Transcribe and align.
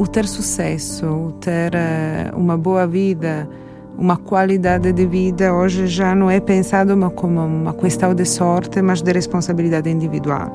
o 0.00 0.06
ter 0.06 0.26
sucesso, 0.26 1.04
o 1.06 1.32
ter 1.32 1.74
uh, 1.74 2.34
uma 2.34 2.56
boa 2.56 2.86
vida, 2.86 3.46
uma 3.98 4.16
qualidade 4.16 4.94
de 4.94 5.04
vida 5.04 5.52
hoje 5.52 5.86
já 5.86 6.14
não 6.14 6.30
é 6.30 6.40
pensado 6.40 6.96
como 7.10 7.44
uma 7.44 7.74
questão 7.74 8.14
de 8.14 8.24
sorte, 8.24 8.80
mas 8.80 9.02
de 9.02 9.12
responsabilidade 9.12 9.90
individual. 9.90 10.50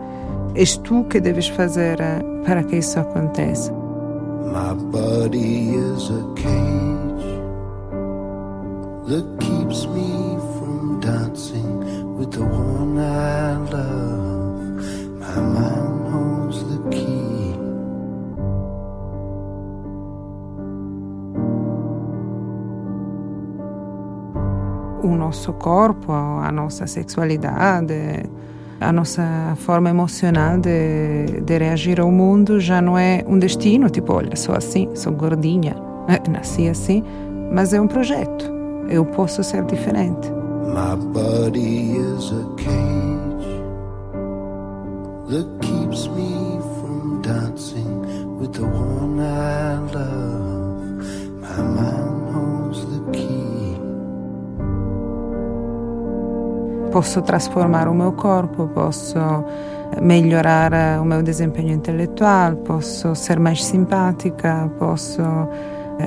És 0.55 0.77
tu 0.77 1.03
que 1.03 1.19
deves 1.21 1.47
fazer 1.49 1.99
uh, 1.99 2.43
para 2.43 2.63
que 2.63 2.77
isso 2.77 2.99
aconteça. 2.99 3.71
My 3.71 4.73
body 4.91 5.75
is 5.75 6.09
a 6.09 6.23
cage 6.41 7.25
that 9.09 9.25
keeps 9.39 9.85
me 9.85 10.39
from 10.57 10.99
dancing 11.01 12.17
with 12.17 12.31
the 12.31 12.41
one 12.41 12.97
I 12.97 13.57
love. 13.71 14.81
My 15.19 15.39
mind 15.59 15.74
O 25.05 25.15
nosso 25.15 25.53
corpo, 25.53 26.11
a 26.11 26.51
nossa 26.51 26.87
sexualidade, 26.87 27.93
a 28.81 28.91
nossa 28.91 29.55
forma 29.55 29.89
emocional 29.91 30.57
de, 30.57 31.41
de 31.41 31.57
reagir 31.59 31.99
ao 32.01 32.11
mundo 32.11 32.59
já 32.59 32.81
não 32.81 32.97
é 32.97 33.23
um 33.27 33.37
destino, 33.37 33.87
tipo, 33.87 34.13
olha, 34.13 34.35
sou 34.35 34.55
assim, 34.55 34.89
sou 34.95 35.13
gordinha, 35.13 35.75
nasci 36.27 36.67
assim, 36.67 37.03
mas 37.51 37.71
é 37.71 37.79
um 37.79 37.87
projeto. 37.87 38.51
Eu 38.89 39.05
posso 39.05 39.43
ser 39.43 39.63
diferente. 39.65 40.27
My 40.73 40.95
body 41.13 41.97
is 41.97 42.31
a 42.31 42.43
cage 42.57 43.61
that 45.29 45.47
keeps 45.61 46.07
me 46.09 46.59
from 46.81 47.21
dancing 47.21 48.39
with 48.39 48.53
the 48.53 48.63
one 48.63 49.19
I 49.21 49.77
love. 49.93 51.05
My 51.41 51.61
mind 51.61 52.04
Posso 56.95 57.21
transformar 57.21 57.89
o 57.89 57.93
meu 57.93 58.13
corpo, 58.13 58.69
posso 58.73 59.19
melhorar 60.01 60.71
o 61.01 61.05
meu 61.05 61.21
desempenho 61.21 61.73
intelectual, 61.73 62.55
posso 62.55 63.13
ser 63.15 63.37
mais 63.37 63.65
simpática, 63.65 64.71
posso 64.79 65.21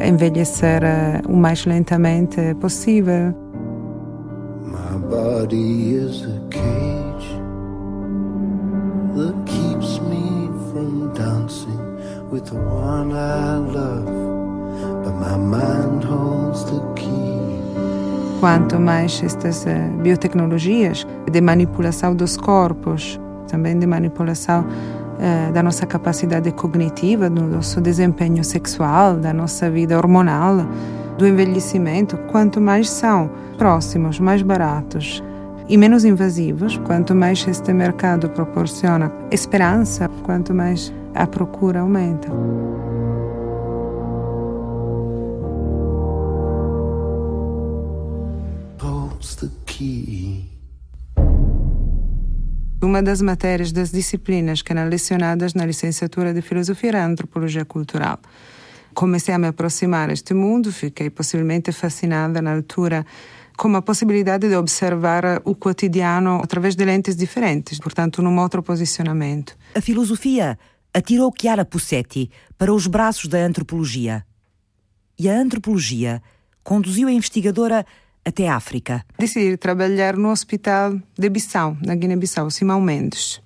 envelhecer 0.03 0.83
o 1.29 1.37
mais 1.37 1.67
lentamente 1.67 2.55
possível 2.55 3.35
body 5.09 5.95
is 5.95 6.23
a 6.23 6.39
cage 6.51 7.29
that 9.17 9.37
keeps 9.47 10.01
me 10.01 10.49
from 10.71 11.13
dancing 11.15 12.29
with 12.31 12.45
the 12.47 12.55
one 12.55 13.13
I 13.13 13.57
love, 13.57 15.05
but 15.05 15.15
my 15.15 15.37
mind 15.37 16.05
holds 16.05 16.65
the. 16.67 16.88
Quanto 18.41 18.79
mais 18.79 19.21
estas 19.25 19.65
uh, 19.65 19.69
biotecnologias 20.01 21.05
de 21.31 21.41
manipulação 21.41 22.15
dos 22.15 22.37
corpos, 22.37 23.19
também 23.49 23.77
de 23.77 23.85
manipulação 23.85 24.65
uh, 24.65 25.53
da 25.53 25.61
nossa 25.61 25.85
capacidade 25.87 26.53
cognitiva, 26.53 27.29
do 27.29 27.43
nosso 27.43 27.81
desempenho 27.81 28.45
sexual, 28.45 29.17
da 29.17 29.33
nossa 29.33 29.69
vida 29.69 29.97
hormonal, 29.99 30.65
do 31.19 31.27
envelhecimento, 31.27 32.17
quanto 32.31 32.61
mais 32.61 32.89
são 32.89 33.29
próximos, 33.57 34.21
mais 34.21 34.41
baratos 34.41 35.21
e 35.69 35.77
menos 35.77 36.05
invasivos, 36.05 36.79
quanto 36.87 37.17
mais 37.17 37.45
este 37.47 37.73
mercado 37.73 38.31
proporciona 38.31 39.13
esperança, 39.33 40.09
quanto 40.23 40.55
mais 40.55 40.93
a 41.13 41.27
procura 41.27 41.81
aumenta. 41.81 42.29
Uma 52.83 53.03
das 53.03 53.21
matérias 53.21 53.73
das 53.73 53.91
disciplinas 53.91 54.63
que 54.63 54.73
eram 54.73 54.89
lecionadas 54.89 55.55
na 55.55 55.67
licenciatura 55.67 56.33
de 56.33 56.43
Filosofia 56.43 56.91
era 56.91 57.03
a 57.03 57.07
Antropologia 57.07 57.65
Cultural 57.65 58.21
comecei 58.99 59.33
a 59.33 59.39
me 59.39 59.47
aproximar 59.47 60.09
deste 60.09 60.35
mundo, 60.35 60.73
fiquei 60.73 61.09
possivelmente 61.09 61.71
fascinada 61.71 62.43
na 62.43 62.53
altura 62.53 63.07
com 63.57 63.77
a 63.77 63.81
possibilidade 63.81 64.49
de 64.49 64.57
observar 64.57 65.41
o 65.45 65.55
cotidiano 65.55 66.41
através 66.43 66.75
de 66.75 66.85
lentes 66.85 67.15
diferentes, 67.15 67.79
portanto, 67.79 68.21
num 68.21 68.37
outro 68.41 68.61
posicionamento. 68.61 69.57
A 69.77 69.81
filosofia 69.81 70.59
atirou 70.93 71.33
Chiara 71.33 71.65
Pussetti 71.65 72.29
para 72.57 72.75
os 72.75 72.89
braços 72.89 73.29
da 73.29 73.39
antropologia. 73.39 74.25
E 75.17 75.29
a 75.29 75.35
antropologia 75.39 76.21
conduziu 76.65 77.07
a 77.07 77.13
investigadora 77.13 77.87
até 78.29 78.49
África. 78.49 79.05
Decidi 79.19 79.57
trabalhar 79.57 80.17
no 80.17 80.31
hospital 80.31 80.99
de 81.19 81.29
Bissau, 81.29 81.77
na 81.85 81.95
Guiné-Bissau, 81.95 82.51
Simão 82.51 82.81
Mendes 82.81 83.41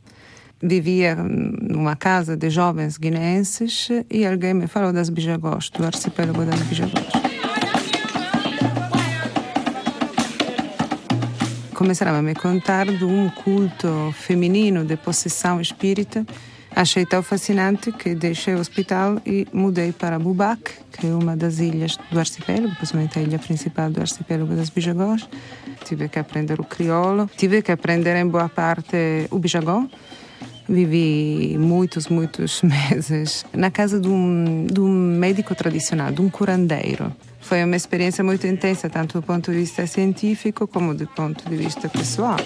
vivia 0.62 1.16
numa 1.16 1.96
casa 1.96 2.36
de 2.36 2.48
jovens 2.48 2.96
guineenses 2.96 3.88
e 4.08 4.24
alguém 4.24 4.54
me 4.54 4.68
falou 4.68 4.92
das 4.92 5.10
Bijagós, 5.10 5.68
do 5.70 5.84
arcipélago 5.84 6.44
das 6.44 6.60
Bijagós. 6.62 7.04
Começaram 11.74 12.14
a 12.14 12.22
me 12.22 12.34
contar 12.34 12.86
de 12.86 13.04
um 13.04 13.28
culto 13.28 14.14
feminino 14.16 14.84
de 14.84 14.96
possessão 14.96 15.60
espírita. 15.60 16.24
Achei 16.74 17.04
tão 17.04 17.22
fascinante 17.22 17.92
que 17.92 18.14
deixei 18.14 18.54
o 18.54 18.58
hospital 18.58 19.20
e 19.26 19.46
mudei 19.52 19.92
para 19.92 20.18
Bubac, 20.18 20.62
que 20.92 21.06
é 21.06 21.10
uma 21.10 21.36
das 21.36 21.58
ilhas 21.58 21.98
do 22.10 22.18
arcipélago, 22.18 22.74
possivelmente 22.76 23.18
a 23.18 23.22
ilha 23.22 23.38
principal 23.38 23.90
do 23.90 24.00
arcipélago 24.00 24.54
das 24.54 24.70
Bijagós. 24.70 25.28
Tive 25.84 26.08
que 26.08 26.18
aprender 26.18 26.60
o 26.60 26.64
crioulo, 26.64 27.30
tive 27.36 27.62
que 27.62 27.72
aprender 27.72 28.16
em 28.16 28.26
boa 28.26 28.48
parte 28.48 29.26
o 29.30 29.38
bijagó 29.38 29.86
Vivi 30.68 31.56
muitos, 31.58 32.08
muitos 32.08 32.62
meses 32.64 33.44
na 33.52 33.70
casa 33.70 34.00
de 34.00 34.08
um, 34.08 34.66
de 34.66 34.80
um 34.80 34.88
médico 34.88 35.54
tradicional, 35.54 36.12
de 36.12 36.20
um 36.20 36.30
curandeiro. 36.30 37.12
Foi 37.40 37.62
uma 37.64 37.76
experiência 37.76 38.22
muito 38.22 38.46
intensa, 38.46 38.88
tanto 38.88 39.20
do 39.20 39.22
ponto 39.22 39.50
de 39.50 39.58
vista 39.58 39.86
científico 39.86 40.66
como 40.66 40.94
do 40.94 41.06
ponto 41.08 41.48
de 41.48 41.56
vista 41.56 41.88
pessoal. 41.88 42.36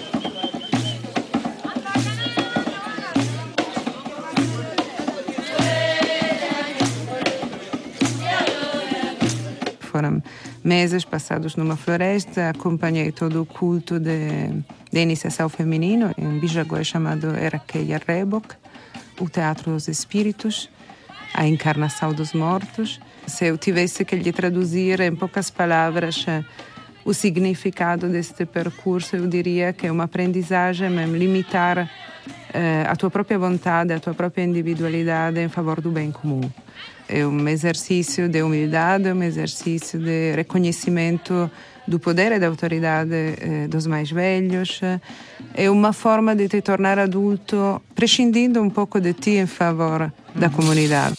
Foram 9.97 10.21
meses 10.63 11.03
passados 11.03 11.55
numa 11.55 11.75
floresta, 11.75 12.49
acompanhei 12.49 13.11
todo 13.11 13.41
o 13.41 13.45
culto 13.45 13.99
de 13.99 14.63
de 14.91 15.01
iniciação 15.01 15.49
feminino 15.49 16.13
em 16.17 16.39
Bijagó 16.39 16.81
chamado 16.83 17.35
Erakeia 17.35 18.01
Rebok, 18.05 18.55
o 19.19 19.29
Teatro 19.29 19.71
dos 19.71 19.87
Espíritos, 19.87 20.69
a 21.33 21.45
encarnação 21.45 22.13
dos 22.13 22.33
mortos. 22.33 22.99
Se 23.25 23.45
eu 23.47 23.57
tivesse 23.57 24.05
que 24.05 24.15
lhe 24.15 24.31
traduzir 24.31 24.99
em 25.01 25.15
poucas 25.15 25.49
palavras 25.49 26.25
eh, 26.27 26.43
o 27.03 27.13
significado 27.13 28.07
deste 28.07 28.45
percurso, 28.45 29.15
eu 29.15 29.27
diria 29.27 29.73
que 29.73 29.87
é 29.87 29.91
uma 29.91 30.05
aprendizagem 30.05 30.89
mesmo 30.89 31.15
limitar 31.15 31.89
eh, 32.53 32.85
a 32.87 32.95
tua 32.95 33.11
própria 33.11 33.37
vontade, 33.37 33.93
a 33.93 33.99
tua 33.99 34.13
própria 34.13 34.43
individualidade 34.43 35.39
em 35.39 35.49
favor 35.49 35.81
do 35.81 35.91
bem 35.91 36.11
comum. 36.11 36.49
É 37.09 37.25
um 37.25 37.47
exercício 37.47 38.27
de 38.27 38.41
humildade, 38.41 39.07
é 39.07 39.13
um 39.13 39.23
exercício 39.23 39.99
de 39.99 40.33
reconhecimento 40.35 41.49
do 41.87 41.99
poder 41.99 42.33
e 42.33 42.39
da 42.39 42.47
autoridade 42.47 43.13
eh, 43.13 43.67
dos 43.69 43.87
mais 43.87 44.11
velhos. 44.11 44.81
É 45.53 45.69
uma 45.71 45.93
forma 45.93 46.35
de 46.35 46.49
te 46.49 46.61
tornar 46.61 46.99
adulto, 46.99 47.81
prescindindo 47.95 48.61
um 48.61 48.69
pouco 48.69 48.99
de 48.99 49.13
ti 49.13 49.37
em 49.37 49.47
favor 49.47 50.11
da 50.35 50.49
comunidade. 50.49 51.15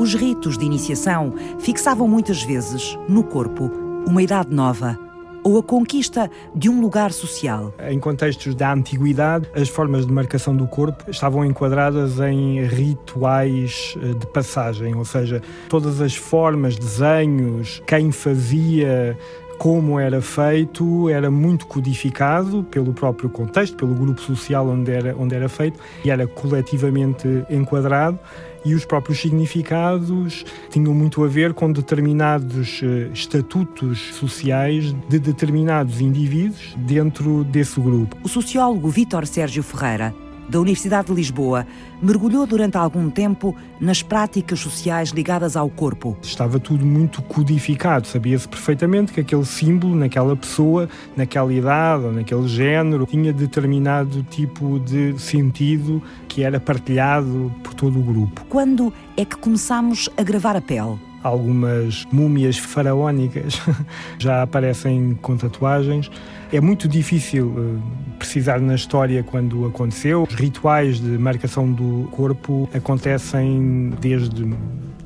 Os 0.00 0.14
ritos 0.14 0.58
de 0.58 0.64
iniciação 0.64 1.34
fixavam 1.60 2.08
muitas 2.08 2.42
vezes 2.42 2.98
no 3.08 3.22
corpo 3.22 3.70
uma 4.06 4.22
idade 4.22 4.54
nova 4.54 5.07
ou 5.48 5.58
a 5.58 5.62
conquista 5.62 6.30
de 6.54 6.68
um 6.68 6.78
lugar 6.78 7.10
social. 7.10 7.72
Em 7.88 7.98
contextos 7.98 8.54
da 8.54 8.70
antiguidade, 8.70 9.48
as 9.54 9.70
formas 9.70 10.06
de 10.06 10.12
marcação 10.12 10.54
do 10.54 10.66
corpo 10.66 11.10
estavam 11.10 11.42
enquadradas 11.42 12.20
em 12.20 12.66
rituais 12.66 13.94
eh, 14.02 14.12
de 14.12 14.26
passagem, 14.26 14.94
ou 14.94 15.06
seja, 15.06 15.40
todas 15.70 16.02
as 16.02 16.14
formas, 16.14 16.76
desenhos, 16.76 17.82
quem 17.86 18.12
fazia, 18.12 19.16
como 19.58 19.98
era 19.98 20.20
feito 20.20 21.08
era 21.08 21.30
muito 21.30 21.66
codificado 21.66 22.62
pelo 22.64 22.92
próprio 22.92 23.30
contexto, 23.30 23.76
pelo 23.76 23.94
grupo 23.94 24.20
social 24.20 24.68
onde 24.68 24.92
era, 24.92 25.16
onde 25.18 25.34
era 25.34 25.48
feito 25.48 25.80
e 26.04 26.10
era 26.10 26.26
coletivamente 26.26 27.26
enquadrado 27.50 28.18
e 28.64 28.74
os 28.74 28.84
próprios 28.84 29.20
significados 29.20 30.44
tinham 30.70 30.94
muito 30.94 31.24
a 31.24 31.28
ver 31.28 31.54
com 31.54 31.70
determinados 31.72 32.80
eh, 32.82 33.10
estatutos 33.12 34.14
sociais 34.14 34.94
de 35.08 35.18
determinados 35.18 36.00
indivíduos 36.00 36.74
dentro 36.78 37.44
desse 37.44 37.80
grupo. 37.80 38.16
O 38.22 38.28
sociólogo 38.28 38.88
Vítor 38.88 39.26
Sérgio 39.26 39.62
Ferreira 39.62 40.14
da 40.48 40.60
Universidade 40.60 41.08
de 41.08 41.14
Lisboa, 41.14 41.66
mergulhou 42.00 42.46
durante 42.46 42.76
algum 42.76 43.10
tempo 43.10 43.54
nas 43.80 44.02
práticas 44.02 44.60
sociais 44.60 45.10
ligadas 45.10 45.56
ao 45.56 45.68
corpo. 45.68 46.16
Estava 46.22 46.58
tudo 46.58 46.84
muito 46.84 47.22
codificado, 47.22 48.06
sabia-se 48.06 48.48
perfeitamente 48.48 49.12
que 49.12 49.20
aquele 49.20 49.44
símbolo, 49.44 49.94
naquela 49.94 50.36
pessoa, 50.36 50.88
naquela 51.16 51.52
idade 51.52 52.04
ou 52.04 52.12
naquele 52.12 52.48
género, 52.48 53.06
tinha 53.06 53.32
determinado 53.32 54.22
tipo 54.24 54.78
de 54.80 55.18
sentido 55.18 56.02
que 56.28 56.42
era 56.42 56.58
partilhado 56.58 57.52
por 57.62 57.74
todo 57.74 57.98
o 57.98 58.02
grupo. 58.02 58.44
Quando 58.48 58.92
é 59.16 59.24
que 59.24 59.36
começamos 59.36 60.08
a 60.16 60.22
gravar 60.22 60.56
a 60.56 60.60
pele? 60.60 61.07
Algumas 61.22 62.06
múmias 62.12 62.58
faraónicas 62.58 63.60
já 64.18 64.42
aparecem 64.42 65.18
com 65.20 65.36
tatuagens. 65.36 66.10
É 66.52 66.60
muito 66.60 66.88
difícil 66.88 67.54
eh, 67.58 68.16
precisar 68.18 68.60
na 68.60 68.74
história 68.74 69.22
quando 69.22 69.66
aconteceu. 69.66 70.26
Os 70.28 70.34
rituais 70.34 71.00
de 71.00 71.18
marcação 71.18 71.70
do 71.70 72.08
corpo 72.10 72.68
acontecem 72.74 73.92
desde 74.00 74.54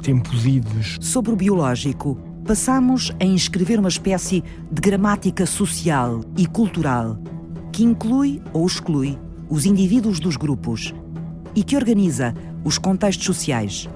tempos 0.03 0.47
idos. 0.47 0.99
Sobre 1.01 1.33
o 1.33 1.37
biológico, 1.37 2.19
passamos 2.45 3.13
a 3.21 3.25
inscrever 3.25 3.79
uma 3.79 3.89
espécie 3.89 4.43
de 4.71 4.81
gramática 4.81 5.47
social 5.47 6.21
e 6.37 6.47
cultural 6.47 7.19
que 7.73 7.83
inclui 7.83 8.41
ou 8.53 8.67
exclui 8.67 9.19
os 9.49 9.65
indivíduos 9.65 10.21
dos 10.21 10.37
grupos 10.37 10.95
e 11.55 11.63
que 11.63 11.77
organiza 11.77 12.35
os 12.65 12.79
contextos 12.79 13.27
sociais. 13.27 13.89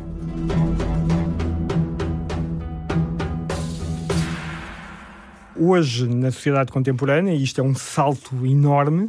Hoje, 5.59 6.07
na 6.07 6.31
sociedade 6.31 6.71
contemporânea, 6.71 7.33
e 7.33 7.43
isto 7.43 7.61
é 7.61 7.65
um 7.65 7.75
salto 7.75 8.47
enorme, 8.47 9.09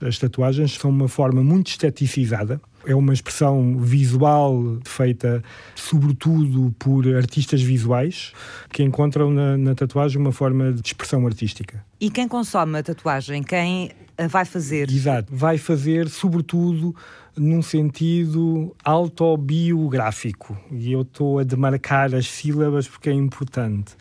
as 0.00 0.18
tatuagens 0.18 0.74
são 0.74 0.90
uma 0.90 1.08
forma 1.08 1.42
muito 1.42 1.68
esteticizada. 1.68 2.60
É 2.86 2.94
uma 2.94 3.14
expressão 3.14 3.78
visual 3.78 4.78
feita, 4.84 5.42
sobretudo, 5.74 6.74
por 6.78 7.06
artistas 7.16 7.62
visuais 7.62 8.32
que 8.70 8.82
encontram 8.82 9.30
na, 9.30 9.56
na, 9.56 9.74
tatuagem 9.74 10.20
uma 10.20 10.32
forma 10.32 10.72
de 10.72 10.88
expressão 10.88 11.26
artística. 11.26 11.82
E 11.98 12.10
quem 12.10 12.28
consome 12.28 12.78
a 12.78 12.82
tatuagem? 12.82 13.42
Quem 13.42 13.90
a 14.18 14.26
vai 14.26 14.44
fazer? 14.44 14.90
Exato. 14.90 15.34
Vai 15.34 15.56
fazer, 15.56 16.08
sobretudo, 16.08 16.94
num 17.36 17.62
sentido 17.62 18.74
autobiográfico. 18.84 20.56
E 20.70 20.92
eu 20.92 21.02
estou 21.02 21.38
a 21.38 21.42
demarcar 21.42 22.14
as 22.14 22.26
sílabas 22.26 22.86
porque 22.86 23.08
é 23.08 23.14
importante. 23.14 23.96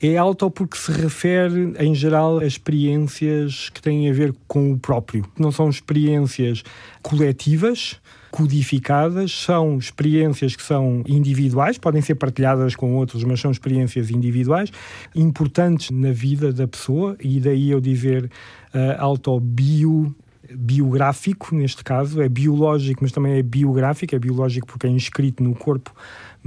É 0.00 0.16
auto 0.16 0.48
porque 0.48 0.76
se 0.76 0.92
refere, 0.92 1.74
em 1.76 1.92
geral, 1.92 2.38
a 2.38 2.46
experiências 2.46 3.68
que 3.68 3.82
têm 3.82 4.08
a 4.08 4.12
ver 4.12 4.32
com 4.46 4.70
o 4.72 4.78
próprio. 4.78 5.24
Não 5.36 5.50
são 5.50 5.68
experiências 5.68 6.62
coletivas, 7.02 8.00
codificadas, 8.30 9.32
são 9.32 9.76
experiências 9.76 10.54
que 10.54 10.62
são 10.62 11.02
individuais, 11.04 11.78
podem 11.78 12.00
ser 12.00 12.14
partilhadas 12.14 12.76
com 12.76 12.94
outros, 12.94 13.24
mas 13.24 13.40
são 13.40 13.50
experiências 13.50 14.08
individuais, 14.08 14.70
importantes 15.16 15.90
na 15.90 16.12
vida 16.12 16.52
da 16.52 16.68
pessoa, 16.68 17.16
e 17.20 17.40
daí 17.40 17.70
eu 17.70 17.80
dizer 17.80 18.30
uh, 18.72 19.00
autobio 19.00 20.14
biográfico, 20.54 21.54
neste 21.54 21.84
caso, 21.84 22.22
é 22.22 22.28
biológico, 22.28 23.00
mas 23.02 23.12
também 23.12 23.34
é 23.34 23.42
biográfico, 23.42 24.14
é 24.14 24.18
biológico 24.18 24.66
porque 24.66 24.86
é 24.86 24.90
inscrito 24.90 25.42
no 25.42 25.54
corpo 25.54 25.92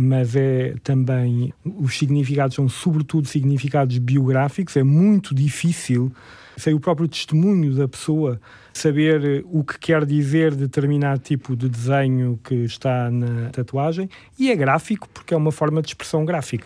mas 0.02 0.36
é 0.36 0.74
também 0.84 1.54
os 1.64 1.98
significados 1.98 2.56
são 2.56 2.68
sobretudo 2.68 3.28
significados 3.28 4.00
biográficos. 4.00 4.76
É 4.76 4.84
muito 4.84 5.36
difícil 5.36 6.12
sem 6.58 6.74
o 6.74 6.80
próprio 6.80 7.08
testemunho 7.08 7.76
da 7.76 7.88
pessoa 7.88 8.42
saber 8.74 9.46
o 9.46 9.64
que 9.64 9.78
quer 9.78 10.06
dizer 10.06 10.56
determinado 10.56 11.20
tipo 11.20 11.56
de 11.56 11.70
desenho 11.70 12.40
que 12.44 12.56
está 12.56 13.12
na 13.12 13.50
tatuagem 13.52 14.10
e 14.40 14.52
é 14.52 14.56
gráfico 14.56 15.08
porque 15.10 15.34
é 15.34 15.38
uma 15.38 15.52
forma 15.52 15.82
de 15.82 15.90
expressão 15.90 16.26
gráfica. 16.26 16.66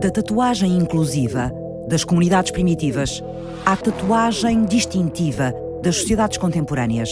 Da 0.00 0.10
tatuagem 0.10 0.76
inclusiva 0.76 1.52
das 1.88 2.04
comunidades 2.04 2.52
primitivas 2.52 3.22
à 3.66 3.76
tatuagem 3.76 4.64
distintiva 4.64 5.52
das 5.82 5.96
sociedades 5.96 6.38
contemporâneas. 6.38 7.10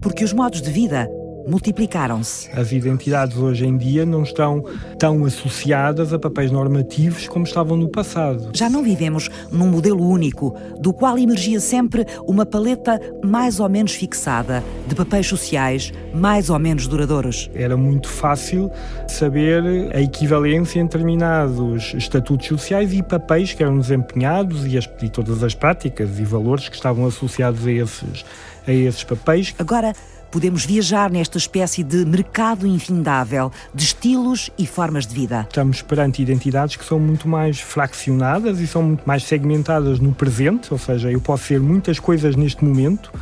Porque 0.00 0.24
os 0.24 0.32
modos 0.32 0.62
de 0.62 0.70
vida 0.70 1.08
multiplicaram-se. 1.48 2.50
As 2.52 2.72
identidades 2.72 3.36
hoje 3.36 3.66
em 3.66 3.76
dia 3.76 4.04
não 4.04 4.22
estão 4.22 4.64
tão 4.98 5.24
associadas 5.24 6.12
a 6.12 6.18
papéis 6.18 6.50
normativos 6.50 7.26
como 7.26 7.44
estavam 7.44 7.76
no 7.76 7.88
passado. 7.88 8.50
Já 8.54 8.68
não 8.68 8.82
vivemos 8.82 9.28
num 9.50 9.66
modelo 9.66 10.06
único, 10.06 10.54
do 10.78 10.92
qual 10.92 11.18
emergia 11.18 11.60
sempre 11.60 12.06
uma 12.26 12.44
paleta 12.44 13.00
mais 13.24 13.58
ou 13.60 13.68
menos 13.68 13.92
fixada 13.92 14.62
de 14.86 14.94
papéis 14.94 15.26
sociais 15.26 15.92
mais 16.14 16.50
ou 16.50 16.58
menos 16.58 16.86
duradouros. 16.86 17.50
Era 17.54 17.76
muito 17.76 18.08
fácil 18.08 18.70
saber 19.06 19.62
a 19.94 20.00
equivalência 20.00 20.80
em 20.80 20.84
determinados 20.84 21.94
estatutos 21.94 22.46
sociais 22.46 22.92
e 22.92 23.02
papéis 23.02 23.52
que 23.54 23.62
eram 23.62 23.78
desempenhados 23.78 24.66
e, 24.66 24.76
as, 24.76 24.88
e 25.02 25.08
todas 25.08 25.42
as 25.42 25.54
práticas 25.54 26.18
e 26.18 26.24
valores 26.24 26.68
que 26.68 26.76
estavam 26.76 27.06
associados 27.06 27.66
a 27.66 27.72
esses, 27.72 28.24
a 28.66 28.72
esses 28.72 29.04
papéis. 29.04 29.54
Agora, 29.58 29.92
podemos 30.30 30.64
viajar 30.64 31.10
nesta 31.10 31.38
espécie 31.38 31.82
de 31.82 32.04
mercado 32.04 32.66
infindável 32.66 33.50
de 33.74 33.84
estilos 33.84 34.50
e 34.58 34.66
formas 34.66 35.06
de 35.06 35.14
vida. 35.14 35.46
Estamos 35.48 35.82
perante 35.82 36.22
identidades 36.22 36.76
que 36.76 36.84
são 36.84 36.98
muito 36.98 37.28
mais 37.28 37.60
fraccionadas 37.60 38.60
e 38.60 38.66
são 38.66 38.82
muito 38.82 39.06
mais 39.06 39.24
segmentadas 39.24 39.98
no 39.98 40.12
presente, 40.12 40.72
ou 40.72 40.78
seja, 40.78 41.10
eu 41.10 41.20
posso 41.20 41.44
ser 41.44 41.60
muitas 41.60 41.98
coisas 41.98 42.36
neste 42.36 42.64
momento 42.64 43.12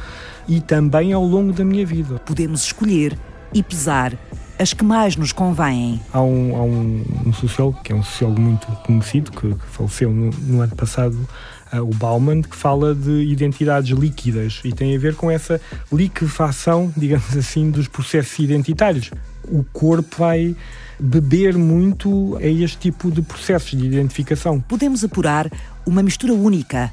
e 0.49 0.61
também 0.61 1.13
ao 1.13 1.25
longo 1.25 1.53
da 1.53 1.65
minha 1.65 1.85
vida. 1.85 2.21
Podemos 2.25 2.63
escolher 2.63 3.17
e 3.53 3.63
pesar 3.63 4.17
as 4.59 4.73
que 4.73 4.85
mais 4.85 5.17
nos 5.17 5.33
convêm. 5.33 6.01
Há 6.13 6.21
um, 6.21 6.57
há 6.57 6.63
um, 6.63 7.05
um 7.27 7.33
sociólogo, 7.33 7.81
que 7.83 7.93
é 7.93 7.95
um 7.95 8.03
sociólogo 8.03 8.41
muito 8.41 8.67
conhecido, 8.85 9.31
que, 9.31 9.55
que 9.55 9.67
faleceu 9.67 10.11
no, 10.11 10.31
no 10.31 10.63
ano 10.63 10.75
passado, 10.75 11.29
o 11.75 11.95
Bauman, 11.95 12.43
que 12.43 12.57
fala 12.57 12.95
de 12.95 13.23
identidades 13.23 13.97
líquidas 13.97 14.61
e 14.65 14.73
tem 14.73 14.95
a 14.95 14.99
ver 14.99 15.15
com 15.15 15.31
essa 15.31 15.61
liquefação, 15.93 16.93
digamos 16.97 17.37
assim, 17.37 17.71
dos 17.71 17.89
processos 17.89 18.39
identitários. 18.39 19.11
O 19.49 19.65
corpo 19.73 20.17
vai 20.19 20.57
beber 20.99 21.57
muito 21.57 22.37
a 22.37 22.47
este 22.47 22.79
tipo 22.79 23.11
de 23.11 23.23
processos 23.23 23.71
de 23.71 23.87
identificação. 23.87 24.61
Podemos 24.61 25.05
apurar 25.05 25.51
uma 25.87 26.03
mistura 26.03 26.33
única 26.33 26.93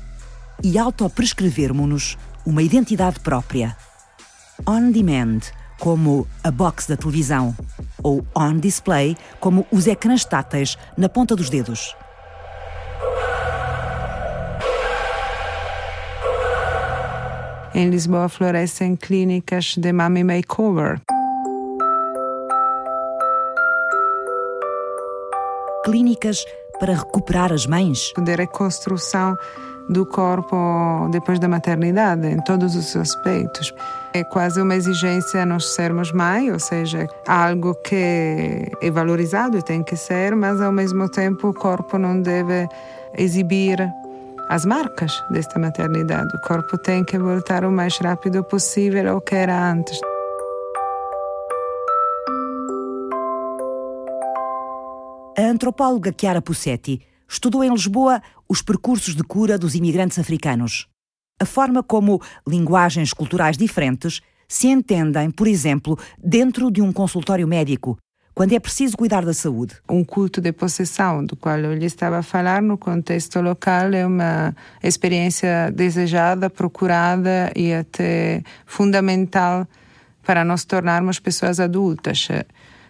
e 0.63 0.77
autoprescrevermos-nos 0.77 2.17
uma 2.45 2.61
identidade 2.61 3.19
própria. 3.19 3.75
On 4.67 4.91
demand, 4.91 5.39
como 5.79 6.27
a 6.43 6.51
box 6.51 6.87
da 6.87 6.95
televisão, 6.95 7.55
ou 8.01 8.25
on 8.35 8.57
display, 8.57 9.17
como 9.39 9.65
os 9.71 9.87
ecrãs 9.87 10.25
táteis 10.25 10.77
na 10.97 11.09
ponta 11.09 11.35
dos 11.35 11.49
dedos. 11.49 11.95
Em 17.75 17.89
Lisboa 17.89 18.29
florescem 18.29 18.95
clínicas 18.95 19.75
de 19.75 19.91
mami 19.91 20.23
makeover. 20.23 21.01
Clínicas 25.83 26.45
para 26.79 26.93
recuperar 26.93 27.51
as 27.51 27.65
mães. 27.65 28.13
De 28.23 28.35
reconstrução 28.35 29.35
do 29.89 30.05
corpo 30.05 30.55
depois 31.11 31.39
da 31.39 31.47
maternidade, 31.47 32.27
em 32.27 32.37
todos 32.41 32.75
os 32.75 32.95
aspectos. 32.95 33.73
É 34.13 34.23
quase 34.23 34.61
uma 34.61 34.75
exigência 34.75 35.43
nós 35.43 35.73
sermos 35.73 36.11
mãe, 36.11 36.51
ou 36.51 36.59
seja, 36.59 37.07
algo 37.27 37.73
que 37.73 38.71
é 38.81 38.91
valorizado 38.91 39.57
e 39.57 39.63
tem 39.63 39.81
que 39.81 39.95
ser, 39.95 40.35
mas 40.35 40.61
ao 40.61 40.71
mesmo 40.71 41.09
tempo 41.09 41.49
o 41.49 41.53
corpo 41.53 41.97
não 41.97 42.21
deve 42.21 42.67
exibir 43.17 43.79
as 44.53 44.65
marcas 44.65 45.23
desta 45.31 45.57
maternidade. 45.57 46.37
O 46.37 46.41
corpo 46.41 46.77
tem 46.77 47.03
que 47.03 47.17
voltar 47.17 47.65
o 47.65 47.71
mais 47.71 47.97
rápido 47.97 48.43
possível 48.43 49.11
ao 49.11 49.19
que 49.19 49.33
era 49.33 49.71
antes. 49.71 49.99
A 55.35 55.41
antropóloga 55.41 56.13
Chiara 56.15 56.39
Pussetti 56.39 57.01
estudou 57.27 57.63
em 57.63 57.71
Lisboa 57.71 58.21
os 58.47 58.61
percursos 58.61 59.15
de 59.15 59.23
cura 59.23 59.57
dos 59.57 59.73
imigrantes 59.73 60.19
africanos. 60.19 60.87
A 61.41 61.45
forma 61.47 61.81
como 61.81 62.21
linguagens 62.47 63.11
culturais 63.11 63.57
diferentes 63.57 64.21
se 64.47 64.67
entendem, 64.67 65.31
por 65.31 65.47
exemplo, 65.47 65.97
dentro 66.23 66.69
de 66.69 66.79
um 66.79 66.93
consultório 66.93 67.47
médico, 67.47 67.97
quando 68.33 68.53
é 68.53 68.59
preciso 68.59 68.97
cuidar 68.97 69.23
da 69.23 69.33
saúde. 69.33 69.75
Um 69.87 70.03
culto 70.03 70.41
de 70.41 70.51
possessão, 70.51 71.23
do 71.23 71.35
qual 71.35 71.57
eu 71.59 71.73
lhe 71.73 71.85
estava 71.85 72.17
a 72.17 72.23
falar, 72.23 72.61
no 72.61 72.77
contexto 72.77 73.39
local, 73.41 73.93
é 73.93 74.05
uma 74.05 74.55
experiência 74.81 75.71
desejada, 75.71 76.49
procurada 76.49 77.51
e 77.55 77.73
até 77.73 78.41
fundamental 78.65 79.67
para 80.23 80.43
nos 80.43 80.65
tornarmos 80.65 81.19
pessoas 81.19 81.59
adultas. 81.59 82.27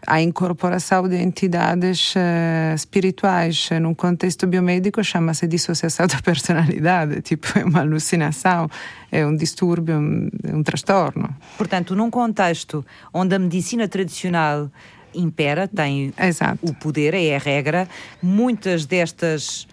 a 0.05 0.21
incorporação 0.21 1.07
de 1.07 1.15
entidades 1.15 2.13
uh, 2.15 2.75
espirituais 2.75 3.69
num 3.81 3.93
contexto 3.93 4.45
biomédico 4.45 5.01
chama-se 5.01 5.47
dissociação 5.47 6.07
da 6.11 6.21
personalidade, 6.21 7.21
tipo 7.21 7.47
é 7.57 7.63
uma 7.63 7.79
alucinação, 7.79 8.69
é 9.09 9.25
um 9.25 9.35
distúrbio, 9.35 9.95
um, 9.95 10.29
um 10.45 10.61
transtorno. 10.61 11.33
Portanto, 11.57 11.95
num 11.95 12.09
contexto 12.09 12.85
onde 13.13 13.33
a 13.35 13.39
medicina 13.39 13.87
tradicional 13.87 14.69
impera, 15.13 15.67
tem 15.67 16.13
Exato. 16.19 16.59
o 16.61 16.73
poder, 16.73 17.13
é 17.13 17.35
a 17.35 17.39
regra, 17.39 17.87
muitas 18.21 18.85
destas 18.85 19.67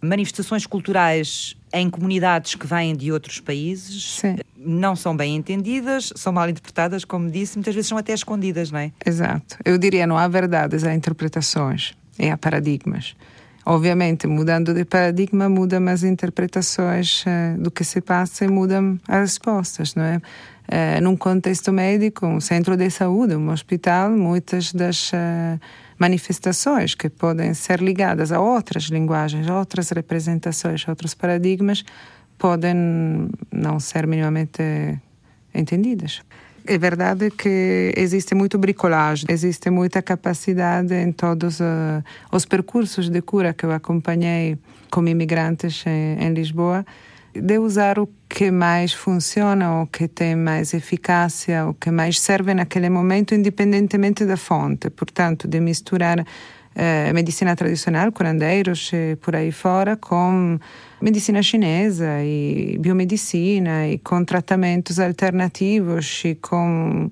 manifestações 0.00 0.66
culturais 0.66 1.56
em 1.72 1.88
comunidades 1.88 2.54
que 2.54 2.66
vêm 2.66 2.94
de 2.94 3.12
outros 3.12 3.40
países 3.40 4.18
Sim. 4.20 4.36
não 4.56 4.94
são 4.96 5.16
bem 5.16 5.36
entendidas, 5.36 6.12
são 6.16 6.32
mal 6.32 6.48
interpretadas, 6.48 7.04
como 7.04 7.30
disse, 7.30 7.56
muitas 7.56 7.74
vezes 7.74 7.88
são 7.88 7.96
até 7.96 8.12
escondidas, 8.12 8.70
não 8.70 8.80
é? 8.80 8.92
Exato. 9.06 9.56
Eu 9.64 9.78
diria 9.78 10.06
não 10.06 10.18
há 10.18 10.26
verdades, 10.28 10.84
há 10.84 10.92
interpretações 10.92 11.94
e 12.18 12.28
há 12.28 12.36
paradigmas. 12.36 13.14
Obviamente, 13.64 14.26
mudando 14.26 14.74
de 14.74 14.84
paradigma, 14.84 15.48
mudam 15.48 15.86
as 15.86 16.02
interpretações 16.02 17.24
uh, 17.24 17.62
do 17.62 17.70
que 17.70 17.84
se 17.84 18.00
passa 18.00 18.44
e 18.44 18.48
mudam 18.48 18.98
as 19.06 19.20
respostas, 19.20 19.94
não 19.94 20.02
é? 20.02 20.20
Uh, 20.68 21.02
num 21.02 21.16
contexto 21.16 21.72
médico, 21.72 22.24
um 22.26 22.40
centro 22.40 22.76
de 22.76 22.88
saúde, 22.88 23.34
um 23.34 23.50
hospital, 23.50 24.10
muitas 24.10 24.72
das 24.72 25.12
uh, 25.12 25.60
manifestações 25.98 26.94
que 26.94 27.10
podem 27.10 27.52
ser 27.52 27.80
ligadas 27.80 28.32
a 28.32 28.40
outras 28.40 28.84
linguagens, 28.84 29.48
a 29.48 29.58
outras 29.58 29.90
representações, 29.90 30.84
a 30.86 30.92
outros 30.92 31.14
paradigmas, 31.14 31.84
podem 32.38 33.28
não 33.52 33.78
ser 33.78 34.06
minimamente 34.06 34.62
entendidas. 35.52 36.22
É 36.64 36.78
verdade 36.78 37.30
que 37.30 37.92
existe 37.96 38.34
muito 38.34 38.56
bricolagem, 38.56 39.26
existe 39.28 39.68
muita 39.68 40.00
capacidade 40.00 40.94
em 40.94 41.10
todos 41.10 41.58
uh, 41.58 42.02
os 42.30 42.44
percursos 42.46 43.10
de 43.10 43.20
cura 43.20 43.52
que 43.52 43.66
eu 43.66 43.72
acompanhei 43.72 44.56
como 44.88 45.08
imigrantes 45.08 45.84
em 45.86 46.32
Lisboa, 46.32 46.84
de 47.34 47.58
usar 47.58 47.98
o 47.98 48.08
que 48.28 48.50
mais 48.50 48.92
funciona, 48.92 49.82
o 49.82 49.86
que 49.86 50.08
tem 50.08 50.36
mais 50.36 50.74
eficácia, 50.74 51.66
o 51.66 51.74
que 51.74 51.90
mais 51.90 52.20
serve 52.20 52.54
naquele 52.54 52.90
momento, 52.90 53.34
independentemente 53.34 54.24
da 54.24 54.36
fonte. 54.36 54.90
Portanto, 54.90 55.48
de 55.48 55.60
misturar 55.60 56.24
eh, 56.74 57.12
medicina 57.12 57.54
tradicional, 57.54 58.10
curandeiros 58.12 58.90
e 58.92 59.16
por 59.16 59.36
aí 59.36 59.52
fora, 59.52 59.96
com 59.96 60.58
medicina 61.00 61.42
chinesa 61.42 62.22
e 62.22 62.78
biomedicina 62.78 63.88
e 63.88 63.98
com 63.98 64.24
tratamentos 64.24 64.98
alternativos 64.98 66.22
e 66.24 66.34
com 66.34 67.10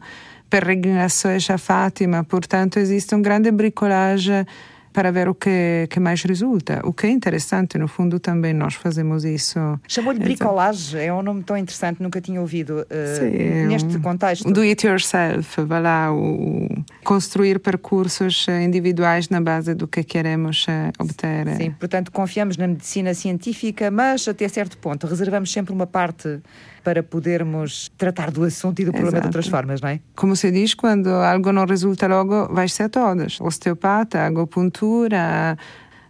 peregrinações 0.48 1.48
a 1.50 1.58
Fátima. 1.58 2.24
Portanto, 2.24 2.78
existe 2.78 3.14
um 3.14 3.22
grande 3.22 3.50
bricolagem 3.50 4.46
para 4.92 5.11
ver 5.12 5.28
o 5.28 5.35
que, 5.35 5.87
que 5.88 6.00
mais 6.00 6.23
resulta. 6.23 6.80
O 6.85 6.92
que 6.92 7.06
é 7.06 7.11
interessante, 7.11 7.78
no 7.78 7.87
fundo, 7.87 8.18
também 8.18 8.52
nós 8.52 8.75
fazemos 8.75 9.25
isso. 9.25 9.59
Chamou-lhe 9.87 10.18
bricolagem, 10.18 11.06
é 11.06 11.12
um 11.12 11.23
nome 11.23 11.42
tão 11.42 11.56
interessante, 11.56 12.02
nunca 12.02 12.20
tinha 12.20 12.40
ouvido 12.40 12.80
uh, 12.80 12.87
Sim, 13.18 13.66
neste 13.68 13.97
um, 13.97 14.00
contexto. 14.00 14.50
Do 14.50 14.62
it 14.62 14.87
yourself, 14.87 15.62
vai 15.62 15.80
lá, 15.80 16.12
o, 16.12 16.68
construir 17.04 17.61
percursos 17.61 18.47
eh, 18.49 18.62
individuais 18.62 19.28
na 19.28 19.40
base 19.40 19.75
do 19.75 19.87
que 19.87 20.02
queremos 20.02 20.66
uh, 20.66 21.02
obter. 21.02 21.56
Sim, 21.56 21.70
portanto, 21.70 22.11
confiamos 22.11 22.56
na 22.56 22.66
medicina 22.66 23.14
científica, 23.14 23.90
mas 23.90 24.26
até 24.26 24.49
certo 24.49 24.76
ponto 24.78 25.06
reservamos 25.06 25.52
sempre 25.52 25.73
uma 25.73 25.87
parte 25.87 26.40
para 26.82 27.02
podermos 27.02 27.90
tratar 27.96 28.30
do 28.30 28.44
assunto 28.44 28.80
e 28.80 28.84
do 28.84 28.92
problema 28.92 29.18
Exato. 29.18 29.22
de 29.22 29.28
outras 29.28 29.49
formas, 29.49 29.80
não 29.80 29.88
é? 29.88 30.00
Como 30.16 30.34
se 30.34 30.50
diz, 30.50 30.75
quando 30.75 31.08
algo 31.08 31.52
não 31.52 31.64
resulta 31.64 32.06
logo, 32.06 32.52
vai-se 32.52 32.82
a 32.82 32.88
todas. 32.88 33.40
Osteopata, 33.40 34.20
agopuntura, 34.20 35.56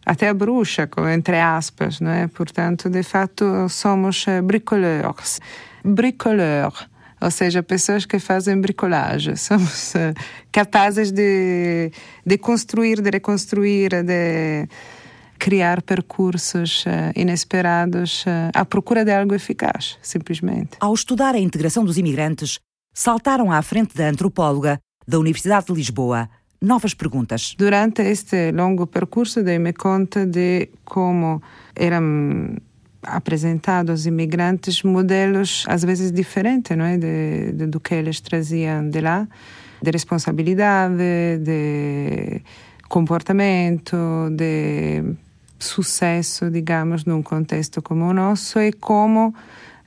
até 0.04 0.28
a 0.28 0.34
bruxa, 0.34 0.88
entre 1.12 1.38
aspas, 1.38 2.00
não 2.00 2.10
é? 2.10 2.26
Portanto, 2.26 2.88
de 2.88 3.02
fato, 3.02 3.68
somos 3.68 4.26
eh, 4.26 4.40
bricoleurs. 4.40 5.40
Bricoleur, 5.84 6.72
ou 7.20 7.30
seja, 7.30 7.62
pessoas 7.62 8.06
que 8.06 8.18
fazem 8.18 8.60
bricolagem. 8.60 9.36
Somos 9.40 9.94
uh, 9.94 10.14
capazes 10.50 11.12
de, 11.12 11.92
de 12.24 12.38
construir, 12.38 13.00
de 13.02 13.10
reconstruir, 13.10 14.02
de 14.02 14.66
criar 15.40 15.80
percursos 15.80 16.84
uh, 16.84 16.90
inesperados 17.16 18.24
uh, 18.26 18.52
à 18.54 18.64
procura 18.64 19.04
de 19.04 19.12
algo 19.12 19.34
eficaz, 19.34 19.98
simplesmente. 20.02 20.76
Ao 20.78 20.92
estudar 20.92 21.34
a 21.34 21.38
integração 21.38 21.82
dos 21.82 21.96
imigrantes, 21.96 22.60
saltaram 22.92 23.50
à 23.50 23.62
frente 23.62 23.96
da 23.96 24.06
antropóloga 24.06 24.78
da 25.08 25.18
Universidade 25.18 25.66
de 25.66 25.72
Lisboa 25.72 26.28
novas 26.60 26.92
perguntas. 26.92 27.54
Durante 27.56 28.02
este 28.02 28.52
longo 28.52 28.86
percurso 28.86 29.42
dei-me 29.42 29.72
conta 29.72 30.26
de 30.26 30.68
como 30.84 31.42
eram 31.74 32.56
apresentados 33.02 33.90
aos 33.90 34.06
imigrantes 34.06 34.82
modelos 34.82 35.64
às 35.66 35.82
vezes 35.82 36.12
diferentes 36.12 36.76
não 36.76 36.84
é 36.84 36.98
de, 36.98 37.52
de, 37.52 37.66
do 37.66 37.80
que 37.80 37.94
eles 37.94 38.20
traziam 38.20 38.90
de 38.90 39.00
lá 39.00 39.26
de 39.80 39.90
responsabilidade 39.90 41.38
de 41.40 42.42
comportamento 42.90 43.96
de 44.36 45.16
sucesso, 45.60 46.50
digamos, 46.50 47.04
num 47.04 47.22
contexto 47.22 47.80
como 47.80 48.06
o 48.06 48.14
nosso 48.14 48.58
e 48.60 48.72
como 48.72 49.34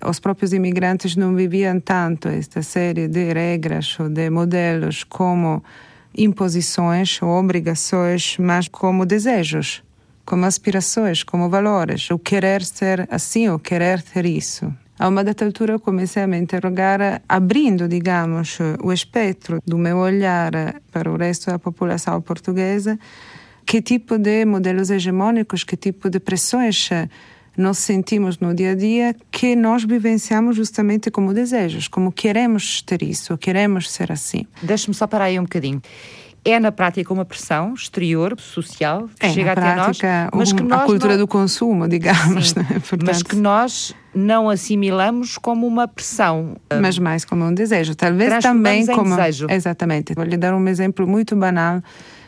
os 0.06 0.20
próprios 0.20 0.54
imigrantes 0.54 1.16
não 1.16 1.36
viviam 1.36 1.80
tanto 1.80 2.28
esta 2.28 2.62
série 2.62 3.08
de 3.08 3.34
regras 3.34 3.98
ou 4.00 4.10
de 4.10 4.30
modelos 4.30 5.04
como 5.04 5.64
imposições 6.16 7.22
ou 7.22 7.30
obrigações, 7.30 8.38
mas 8.40 8.68
como 8.68 9.06
desejos, 9.06 9.84
como 10.26 10.46
aspirações, 10.46 11.24
como 11.24 11.50
valores, 11.50 12.10
o 12.12 12.20
querer 12.20 12.64
ser 12.64 13.08
assim, 13.10 13.50
o 13.50 13.60
querer 13.60 14.02
ter 14.02 14.26
isso. 14.26 14.74
A 15.00 15.08
uma 15.08 15.24
data 15.24 15.44
altura 15.44 15.74
eu 15.74 15.80
comecei 15.80 16.22
a 16.22 16.28
me 16.28 16.38
interrogar, 16.38 17.22
abrindo, 17.28 17.88
digamos, 17.88 18.60
o 18.82 18.94
espectro 18.94 19.60
do 19.66 19.78
meu 19.78 19.98
olhar 19.98 20.52
para 20.92 21.12
o 21.12 21.18
resto 21.18 21.48
da 21.48 21.58
população 21.58 22.22
portuguesa, 22.22 22.98
que 23.66 23.82
tipo 23.82 24.18
de 24.18 24.46
modelos 24.46 24.90
hegemônicos, 24.90 25.64
que 25.64 25.76
tipo 25.76 26.10
de 26.10 26.20
pressões 26.20 26.90
nós 27.58 27.78
sentimos 27.78 28.40
no 28.40 28.54
dia 28.54 28.72
a 28.72 28.76
dia 28.76 29.16
que 29.32 29.56
nós 29.56 29.84
vivenciamos 29.84 30.56
justamente 30.56 31.12
como 31.12 31.34
desejos, 31.34 31.88
como 31.88 32.12
queremos 32.12 32.82
ter 32.82 33.04
isso, 33.04 33.38
queremos 33.38 33.92
ser 33.92 34.12
assim. 34.12 34.46
Deixe-me 34.62 34.94
só 34.94 35.06
parar 35.06 35.26
aí 35.26 35.40
um 35.40 35.44
bocadinho. 35.44 35.82
É 36.46 36.60
na 36.60 36.74
prática 36.74 37.14
uma 37.14 37.24
pressão 37.24 37.74
exterior, 37.74 38.38
social, 38.38 39.08
que 39.18 39.28
é, 39.28 39.30
chega 39.30 39.54
até 39.54 39.62
prática, 39.62 40.30
nós, 40.34 40.52
mas 40.52 40.52
que 40.52 40.62
nós 40.62 40.82
a 40.82 40.86
cultura 40.86 41.14
não... 41.14 41.20
do 41.20 41.28
consumo, 41.28 41.88
digamos. 41.88 42.54
Né? 42.56 42.66
Portanto, 42.70 43.06
mas 43.06 43.24
que 43.24 43.36
nós 43.38 43.96
não 44.14 44.50
assimilamos 44.50 45.38
como 45.38 45.66
uma 45.66 45.88
pressão. 45.88 46.58
Mas 46.82 47.00
mais 47.00 47.24
como 47.24 47.46
um 47.46 47.54
desejo. 47.54 47.96
Talvez 47.96 48.44
também 48.44 48.86
como. 48.86 49.16
Desejo. 49.16 49.48
Exatamente. 49.50 50.14
Vou 50.14 50.26
lhe 50.26 50.36
dar 50.36 50.54
um 50.54 50.68
exemplo 50.68 51.08
muito 51.08 51.34
banal 51.34 51.82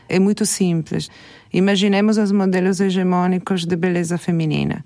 é 0.07 0.19
muito 0.19 0.45
simples. 0.45 1.09
Imaginemos 1.53 2.17
os 2.17 2.31
modelos 2.31 2.79
hegemônicos 2.79 3.65
de 3.65 3.75
beleza 3.75 4.17
feminina, 4.17 4.83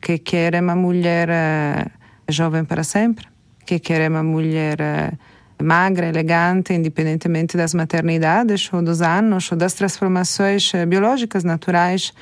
que 0.00 0.18
querem 0.18 0.60
uma 0.60 0.76
mulher 0.76 1.28
uh, 1.28 1.90
jovem 2.28 2.64
para 2.64 2.84
sempre, 2.84 3.26
que 3.64 3.78
querem 3.78 4.08
uma 4.08 4.22
mulher 4.22 4.78
uh, 4.80 5.64
magra, 5.64 6.06
elegante, 6.06 6.72
independentemente 6.74 7.56
das 7.56 7.74
maternidades 7.74 8.72
ou 8.72 8.82
dos 8.82 9.02
anos 9.02 9.50
ou 9.50 9.58
das 9.58 9.74
transformações 9.74 10.72
uh, 10.74 10.86
biológicas 10.86 11.44
naturais 11.44 12.12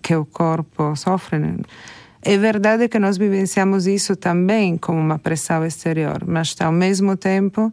que 0.00 0.14
o 0.14 0.24
corpo 0.24 0.94
sofre. 0.94 1.38
É 2.22 2.38
verdade 2.38 2.88
que 2.88 2.98
nós 2.98 3.18
vivenciamos 3.18 3.86
isso 3.86 4.16
também 4.16 4.78
como 4.78 4.98
uma 4.98 5.18
pressão 5.18 5.64
exterior, 5.64 6.22
mas 6.26 6.54
ao 6.60 6.72
mesmo 6.72 7.16
tempo 7.16 7.72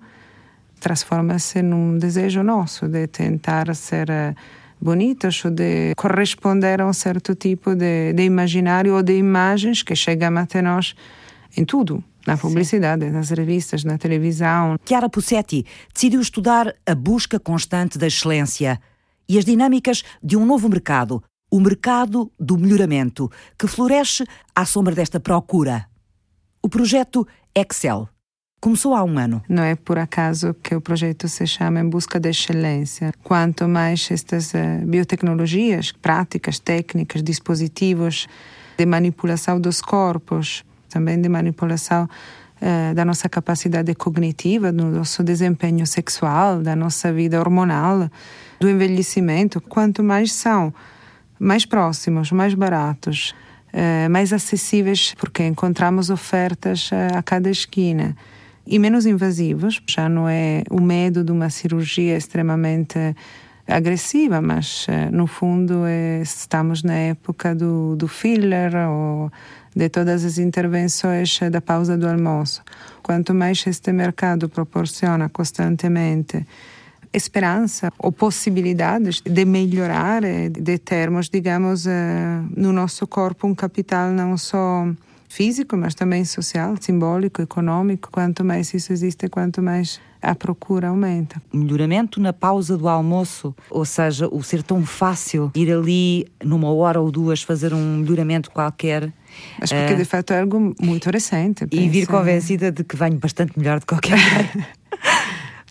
transforma-se 0.81 1.61
num 1.61 1.97
desejo 1.97 2.43
nosso 2.43 2.87
de 2.87 3.07
tentar 3.07 3.73
ser 3.75 4.09
eh, 4.09 4.35
bonitos 4.81 5.45
ou 5.45 5.51
de 5.51 5.93
corresponder 5.95 6.81
a 6.81 6.87
um 6.87 6.93
certo 6.93 7.35
tipo 7.35 7.75
de, 7.75 8.11
de 8.13 8.23
imaginário 8.23 8.95
ou 8.95 9.03
de 9.03 9.15
imagens 9.15 9.83
que 9.83 9.95
chegam 9.95 10.35
até 10.37 10.61
nós 10.61 10.95
em 11.55 11.63
tudo. 11.63 12.03
Na 12.25 12.37
publicidade, 12.37 13.05
Sim. 13.05 13.11
nas 13.11 13.29
revistas, 13.31 13.83
na 13.83 13.97
televisão. 13.97 14.75
Chiara 14.85 15.09
Pussetti 15.09 15.65
decidiu 15.91 16.21
estudar 16.21 16.75
a 16.85 16.93
busca 16.93 17.39
constante 17.39 17.97
da 17.97 18.05
excelência 18.05 18.79
e 19.27 19.39
as 19.39 19.45
dinâmicas 19.45 20.03
de 20.21 20.37
um 20.37 20.45
novo 20.45 20.69
mercado, 20.69 21.23
o 21.49 21.59
mercado 21.59 22.31
do 22.39 22.57
melhoramento, 22.57 23.29
que 23.57 23.67
floresce 23.67 24.23
à 24.55 24.65
sombra 24.65 24.93
desta 24.93 25.19
procura. 25.19 25.87
O 26.61 26.69
projeto 26.69 27.27
Excel 27.55 28.07
Começou 28.63 28.93
há 28.93 29.03
um 29.03 29.17
ano. 29.17 29.43
Não 29.49 29.63
é 29.63 29.73
por 29.73 29.97
acaso 29.97 30.55
que 30.61 30.75
o 30.75 30.79
projeto 30.79 31.27
se 31.27 31.47
chama 31.47 31.79
Em 31.79 31.89
Busca 31.89 32.19
da 32.19 32.29
Excelência. 32.29 33.11
Quanto 33.23 33.67
mais 33.67 34.07
estas 34.11 34.53
uh, 34.53 34.85
biotecnologias, 34.85 35.91
práticas, 35.91 36.59
técnicas, 36.59 37.23
dispositivos 37.23 38.27
de 38.77 38.85
manipulação 38.85 39.59
dos 39.59 39.81
corpos, 39.81 40.63
também 40.87 41.19
de 41.19 41.27
manipulação 41.27 42.07
eh, 42.59 42.93
da 42.93 43.03
nossa 43.03 43.27
capacidade 43.27 43.95
cognitiva, 43.95 44.71
do 44.71 44.85
nosso 44.85 45.23
desempenho 45.23 45.87
sexual, 45.87 46.61
da 46.61 46.75
nossa 46.75 47.11
vida 47.11 47.39
hormonal, 47.39 48.09
do 48.59 48.69
envelhecimento. 48.69 49.59
Quanto 49.59 50.03
mais 50.03 50.33
são 50.33 50.71
mais 51.39 51.65
próximos, 51.65 52.31
mais 52.31 52.53
baratos, 52.53 53.33
eh, 53.73 54.07
mais 54.09 54.31
acessíveis, 54.31 55.15
porque 55.17 55.43
encontramos 55.45 56.11
ofertas 56.11 56.91
eh, 56.91 57.07
a 57.15 57.23
cada 57.23 57.49
esquina 57.49 58.15
e 58.65 58.79
menos 58.79 59.05
invasivos. 59.05 59.81
Já 59.87 60.07
não 60.07 60.27
é 60.27 60.63
o 60.69 60.81
medo 60.81 61.23
de 61.23 61.31
uma 61.31 61.49
cirurgia 61.49 62.17
extremamente 62.17 62.97
agressiva, 63.67 64.41
mas 64.41 64.87
no 65.11 65.27
fundo 65.27 65.85
é, 65.85 66.21
estamos 66.21 66.83
na 66.83 66.95
época 66.95 67.55
do, 67.55 67.95
do 67.95 68.07
filler 68.07 68.75
ou 68.75 69.31
de 69.75 69.89
todas 69.89 70.25
as 70.25 70.37
intervenções 70.37 71.39
da 71.49 71.61
pausa 71.61 71.97
do 71.97 72.07
almoço. 72.07 72.61
Quanto 73.01 73.33
mais 73.33 73.65
este 73.65 73.91
mercado 73.91 74.49
proporciona 74.49 75.29
constantemente 75.29 76.45
esperança 77.13 77.91
ou 77.97 78.11
possibilidades 78.11 79.21
de 79.21 79.45
melhorar, 79.45 80.21
de 80.49 80.77
termos, 80.77 81.29
digamos, 81.29 81.85
eh, 81.85 82.41
no 82.55 82.71
nosso 82.71 83.05
corpo 83.05 83.47
um 83.47 83.55
capital 83.55 84.11
não 84.11 84.37
só 84.37 84.87
físico, 85.31 85.77
mas 85.77 85.95
também 85.95 86.25
social, 86.25 86.75
simbólico, 86.79 87.41
econômico. 87.41 88.09
Quanto 88.11 88.43
mais 88.43 88.73
isso 88.73 88.91
existe, 88.91 89.29
quanto 89.29 89.61
mais 89.61 89.99
a 90.21 90.35
procura 90.35 90.89
aumenta. 90.89 91.41
Melhoramento 91.53 92.19
na 92.19 92.33
pausa 92.33 92.77
do 92.77 92.87
almoço, 92.87 93.55
ou 93.69 93.85
seja, 93.85 94.27
o 94.27 94.43
ser 94.43 94.61
tão 94.61 94.85
fácil 94.85 95.51
ir 95.55 95.71
ali 95.71 96.27
numa 96.43 96.71
hora 96.71 96.99
ou 96.99 97.09
duas 97.09 97.41
fazer 97.41 97.73
um 97.73 97.97
melhoramento 97.97 98.51
qualquer. 98.51 99.11
Acho 99.59 99.73
que 99.73 99.93
uh, 99.93 99.97
de 99.97 100.05
fato 100.05 100.33
é 100.33 100.41
algo 100.41 100.75
muito 100.79 101.09
recente. 101.09 101.65
E 101.71 101.89
vir 101.89 102.05
convencida 102.07 102.71
de 102.71 102.83
que 102.83 102.95
venho 102.95 103.17
bastante 103.17 103.57
melhor 103.57 103.79
de 103.79 103.85
qualquer 103.85 104.17
maneira. 104.19 104.67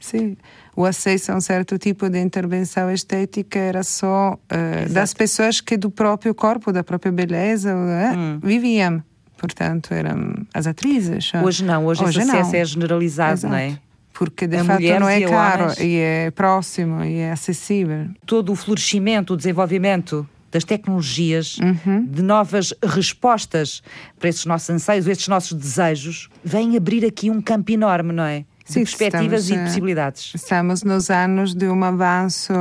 Sim 0.01 0.37
o 0.77 0.85
acesso 0.85 1.33
a 1.33 1.37
um 1.37 1.41
certo 1.41 1.77
tipo 1.79 2.09
de 2.09 2.19
intervenção 2.19 2.91
estética 2.91 3.59
era 3.59 3.83
só 3.83 4.35
uh, 4.35 4.93
das 4.93 5.13
pessoas 5.13 5.61
que 5.61 5.77
do 5.77 5.91
próprio 5.91 6.35
corpo, 6.35 6.73
da 6.73 6.83
própria 6.83 7.13
beleza, 7.13 7.75
uh, 7.75 8.17
hum. 8.17 8.41
viviam. 8.43 9.03
Portanto, 9.41 9.95
eram 9.95 10.35
as 10.53 10.67
atrizes. 10.67 11.33
Hoje 11.43 11.65
não, 11.65 11.87
hoje, 11.87 12.05
hoje 12.05 12.21
esse 12.21 12.31
acesso 12.31 12.57
é 12.57 12.65
generalizado, 12.65 13.33
Exato. 13.33 13.53
não 13.53 13.59
é? 13.59 13.79
porque 14.13 14.47
de 14.47 14.59
a 14.59 14.65
fato 14.65 14.83
não 14.83 15.09
é 15.09 15.23
caro 15.23 15.63
homens. 15.63 15.81
e 15.81 15.97
é 15.97 16.31
próximo 16.31 17.03
e 17.03 17.21
é 17.21 17.33
acessível. 17.33 18.07
Todo 18.27 18.53
o 18.53 18.55
florescimento, 18.55 19.33
o 19.33 19.37
desenvolvimento 19.37 20.29
das 20.51 20.63
tecnologias, 20.63 21.57
uhum. 21.57 22.05
de 22.05 22.21
novas 22.21 22.75
respostas 22.85 23.83
para 24.19 24.29
esses 24.29 24.45
nossos 24.45 24.69
anseios, 24.69 25.07
esses 25.07 25.27
nossos 25.27 25.55
desejos, 25.55 26.29
vem 26.45 26.77
abrir 26.77 27.03
aqui 27.07 27.31
um 27.31 27.41
campo 27.41 27.73
enorme, 27.73 28.13
não 28.13 28.25
é? 28.25 28.45
Sim, 28.71 28.81
perspectivas 28.81 29.43
estamos, 29.43 29.63
e 29.63 29.65
possibilidades. 29.67 30.33
Estamos 30.35 30.83
nos 30.83 31.11
anos 31.11 31.55
de 31.55 31.67
um 31.67 31.83
avanço 31.83 32.53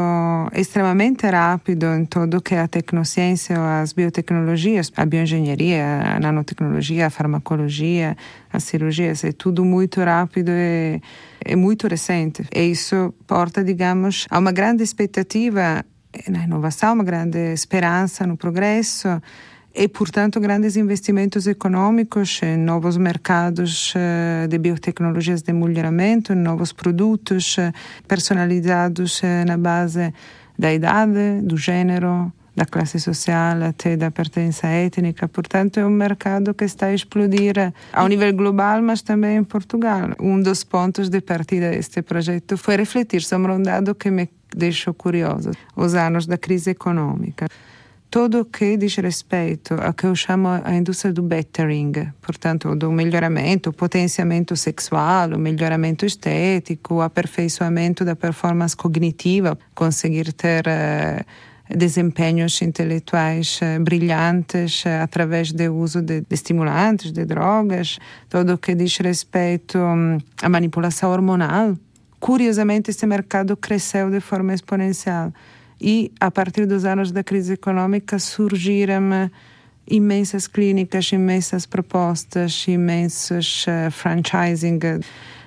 extremamente 0.53 1.27
rápido 1.27 1.85
em 1.85 2.05
tudo 2.05 2.41
que 2.41 2.55
é 2.55 2.61
a 2.61 2.67
tecnociência, 2.67 3.55
as 3.81 3.93
biotecnologias, 3.93 4.91
a 4.95 5.05
bioengenharia, 5.05 6.15
a 6.15 6.19
nanotecnologia, 6.19 7.07
a 7.07 7.09
farmacologia, 7.09 8.17
a 8.51 8.59
cirurgia, 8.59 9.13
é 9.23 9.31
tudo 9.31 9.63
muito 9.63 10.01
rápido 10.01 10.49
e 10.49 10.99
é 11.45 11.55
muito 11.55 11.87
recente. 11.87 12.43
E 12.53 12.61
isso 12.71 13.13
porta, 13.27 13.63
digamos, 13.63 14.25
a 14.29 14.39
uma 14.39 14.51
grande 14.51 14.83
expectativa 14.83 15.85
na 16.27 16.43
inovação, 16.43 16.93
uma 16.93 17.03
grande 17.03 17.53
esperança 17.53 18.25
no 18.25 18.35
progresso 18.35 19.21
e, 19.79 19.87
portanto, 19.87 20.41
grandes 20.41 20.75
investimentos 20.75 21.47
econômicos 21.47 22.41
em 22.43 22.57
novos 22.57 22.97
mercados 22.97 23.93
eh, 23.95 24.45
de 24.49 24.57
biotecnologias 24.57 25.41
de 25.41 25.53
melhoramento, 25.53 26.35
novos 26.35 26.73
produtos 26.73 27.57
eh, 27.57 27.71
personalizados 28.05 29.23
eh, 29.23 29.45
na 29.45 29.57
base 29.57 30.13
da 30.57 30.73
idade, 30.73 31.39
do 31.43 31.55
gênero, 31.55 32.29
da 32.53 32.65
classe 32.65 32.99
social 32.99 33.63
até 33.63 33.95
da 33.95 34.11
pertença 34.11 34.67
étnica. 34.67 35.29
Portanto, 35.29 35.79
é 35.79 35.85
um 35.85 35.89
mercado 35.89 36.53
que 36.53 36.65
está 36.65 36.87
a 36.87 36.93
explodir 36.93 37.71
ao 37.93 38.09
nível 38.09 38.33
global, 38.33 38.81
mas 38.81 39.01
também 39.01 39.37
em 39.37 39.45
Portugal. 39.45 40.09
Um 40.19 40.41
dos 40.41 40.61
pontos 40.65 41.07
de 41.07 41.21
partida 41.21 41.71
deste 41.71 42.01
projeto 42.01 42.57
foi 42.57 42.75
refletir 42.75 43.21
sobre 43.21 43.53
um 43.53 43.63
dado 43.63 43.95
que 43.95 44.11
me 44.11 44.27
deixou 44.53 44.93
curioso: 44.93 45.51
os 45.73 45.95
anos 45.95 46.25
da 46.27 46.37
crise 46.37 46.71
econômica 46.71 47.47
tudo 48.09 48.41
o 48.41 48.45
que 48.45 48.75
diz 48.75 48.95
respeito 48.95 49.75
a 49.75 49.93
que 49.93 50.05
eu 50.05 50.15
chamo 50.15 50.47
a 50.47 50.75
indústria 50.75 51.13
do 51.13 51.21
bettering, 51.21 51.91
portanto, 52.21 52.75
do 52.75 52.91
melhoramento, 52.91 53.71
potenciamento 53.71 54.55
sexual, 54.55 55.37
melhoramento 55.37 56.05
estético, 56.05 57.01
aperfeiçoamento 57.01 58.03
da 58.03 58.15
performance 58.15 58.75
cognitiva, 58.75 59.57
conseguir 59.75 60.33
ter 60.33 60.65
uh, 60.65 61.23
desempenhos 61.77 62.59
intelectuais 62.63 63.59
uh, 63.61 63.79
brilhantes 63.83 64.83
uh, 64.85 65.03
através 65.03 65.51
do 65.51 65.71
uso 65.75 66.01
de, 66.01 66.21
de, 66.21 66.33
estimulantes, 66.33 67.11
de 67.11 67.25
drogas, 67.25 67.99
tudo 68.27 68.53
o 68.55 68.57
que 68.57 68.73
diz 68.73 68.97
respeito 68.97 69.77
um, 69.77 70.17
à 70.41 70.49
manipulação 70.49 71.11
hormonal. 71.11 71.77
Curiosamente, 72.19 72.89
esse 72.89 73.05
mercado 73.05 73.55
cresceu 73.55 74.09
de 74.09 74.19
forma 74.19 74.51
exponencial 74.53 75.31
e 75.81 76.11
a 76.19 76.29
partir 76.29 76.65
dos 76.65 76.85
anos 76.85 77.11
da 77.11 77.23
crise 77.23 77.53
econômica 77.53 78.19
surgiram 78.19 79.29
imensas 79.89 80.47
clínicas, 80.47 81.11
imensas 81.11 81.65
propostas, 81.65 82.65
imensos 82.67 83.65
uh, 83.67 83.91
franchising. 83.91 84.79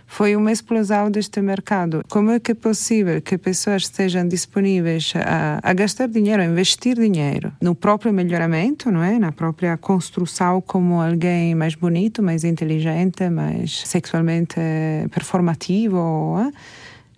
Foi 0.07 0.37
uma 0.37 0.53
explosão 0.53 1.11
deste 1.11 1.41
mercado. 1.41 2.05
Como 2.07 2.33
é 2.33 2.39
que 2.39 2.53
é 2.53 2.55
possível 2.55 3.23
que 3.23 3.39
pessoas 3.39 3.85
estejam 3.85 4.29
disponíveis 4.29 5.15
a, 5.17 5.59
a 5.63 5.73
gastar 5.73 6.07
dinheiro, 6.07 6.43
a 6.43 6.45
investir 6.45 6.97
dinheiro 6.97 7.51
no 7.63 7.75
próprio 7.75 8.13
melhoramento, 8.13 8.91
não 8.91 9.03
é? 9.03 9.19
Na 9.19 9.33
própria 9.33 9.75
construção 9.79 10.61
como 10.61 11.01
alguém 11.01 11.55
mais 11.55 11.75
bonito, 11.75 12.23
mais 12.23 12.45
inteligente, 12.45 13.31
mais 13.31 13.81
sexualmente 13.87 14.57
performativo, 15.11 16.37
é? 16.47 16.53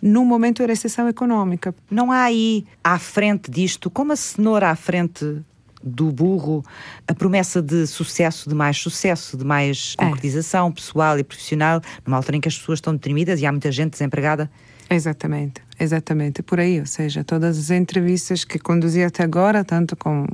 Num 0.04 0.26
momento 0.26 0.62
de 0.62 0.66
recessão 0.66 1.08
econômica. 1.08 1.74
Não 1.90 2.12
há 2.12 2.24
aí 2.24 2.66
à 2.84 2.98
frente 2.98 3.50
disto, 3.50 3.88
como 3.88 4.12
a 4.12 4.16
cenoura 4.16 4.68
à 4.68 4.76
frente 4.76 5.40
do 5.82 6.12
burro, 6.12 6.62
a 7.08 7.14
promessa 7.14 7.62
de 7.62 7.86
sucesso, 7.86 8.46
de 8.46 8.54
mais 8.54 8.76
sucesso, 8.76 9.38
de 9.38 9.44
mais 9.46 9.96
é. 9.98 10.04
concretização 10.04 10.70
pessoal 10.70 11.18
e 11.18 11.24
profissional, 11.24 11.80
numa 12.04 12.18
altura 12.18 12.36
em 12.36 12.40
que 12.40 12.48
as 12.48 12.58
pessoas 12.58 12.76
estão 12.80 12.92
deprimidas 12.92 13.40
e 13.40 13.46
há 13.46 13.50
muita 13.50 13.72
gente 13.72 13.92
desempregada? 13.92 14.50
Exatamente, 14.90 15.62
exatamente, 15.80 16.42
por 16.42 16.60
aí. 16.60 16.80
Ou 16.80 16.86
seja, 16.86 17.24
todas 17.24 17.58
as 17.58 17.70
entrevistas 17.70 18.44
que 18.44 18.58
conduzi 18.58 19.02
até 19.02 19.22
agora, 19.22 19.64
tanto 19.64 19.96
com 19.96 20.26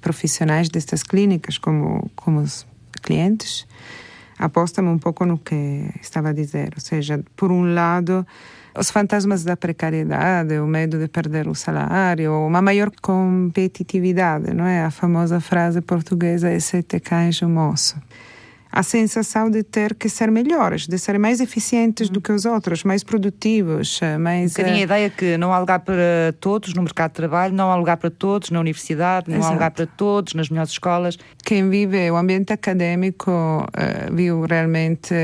profissionais 0.00 0.68
destas 0.68 1.02
clínicas 1.02 1.58
como 1.58 2.08
com 2.14 2.36
os 2.36 2.64
clientes, 3.02 3.66
apostam 4.38 4.86
um 4.86 4.98
pouco 4.98 5.24
no 5.26 5.36
que 5.36 5.90
estava 6.00 6.28
a 6.28 6.32
dizer. 6.32 6.72
Ou 6.76 6.80
seja, 6.80 7.24
por 7.34 7.50
um 7.50 7.74
lado, 7.74 8.24
os 8.78 8.90
fantasmas 8.90 9.44
da 9.44 9.56
precariedade, 9.56 10.58
o 10.58 10.66
medo 10.66 10.98
de 10.98 11.08
perder 11.08 11.48
o 11.48 11.54
salário, 11.54 12.32
uma 12.46 12.60
maior 12.60 12.90
competitividade, 13.00 14.52
não 14.52 14.66
é? 14.66 14.84
A 14.84 14.90
famosa 14.90 15.40
frase 15.40 15.80
portuguesa 15.80 16.50
é 16.50 16.60
sete 16.60 17.00
cães 17.00 17.40
o 17.42 17.48
moço. 17.48 17.96
A 18.70 18.82
sensação 18.82 19.48
de 19.48 19.62
ter 19.62 19.94
que 19.94 20.06
ser 20.06 20.30
melhores, 20.30 20.86
de 20.86 20.98
ser 20.98 21.18
mais 21.18 21.40
eficientes 21.40 22.10
do 22.10 22.20
que 22.20 22.30
os 22.30 22.44
outros, 22.44 22.84
mais 22.84 23.02
produtivos, 23.02 24.00
mais... 24.20 24.54
Um 24.58 24.64
a 24.64 24.78
ideia 24.78 25.08
que 25.08 25.38
não 25.38 25.50
há 25.50 25.58
lugar 25.58 25.78
para 25.78 26.34
todos 26.40 26.74
no 26.74 26.82
mercado 26.82 27.12
de 27.12 27.16
trabalho, 27.16 27.54
não 27.54 27.70
há 27.72 27.76
lugar 27.76 27.96
para 27.96 28.10
todos 28.10 28.50
na 28.50 28.60
universidade, 28.60 29.30
não 29.30 29.38
Exato. 29.38 29.50
há 29.50 29.54
lugar 29.54 29.70
para 29.70 29.86
todos 29.86 30.34
nas 30.34 30.50
melhores 30.50 30.72
escolas. 30.72 31.16
Quem 31.42 31.70
vive 31.70 32.10
o 32.10 32.16
ambiente 32.16 32.52
acadêmico 32.52 33.30
uh, 33.30 34.14
viu 34.14 34.42
realmente... 34.42 35.14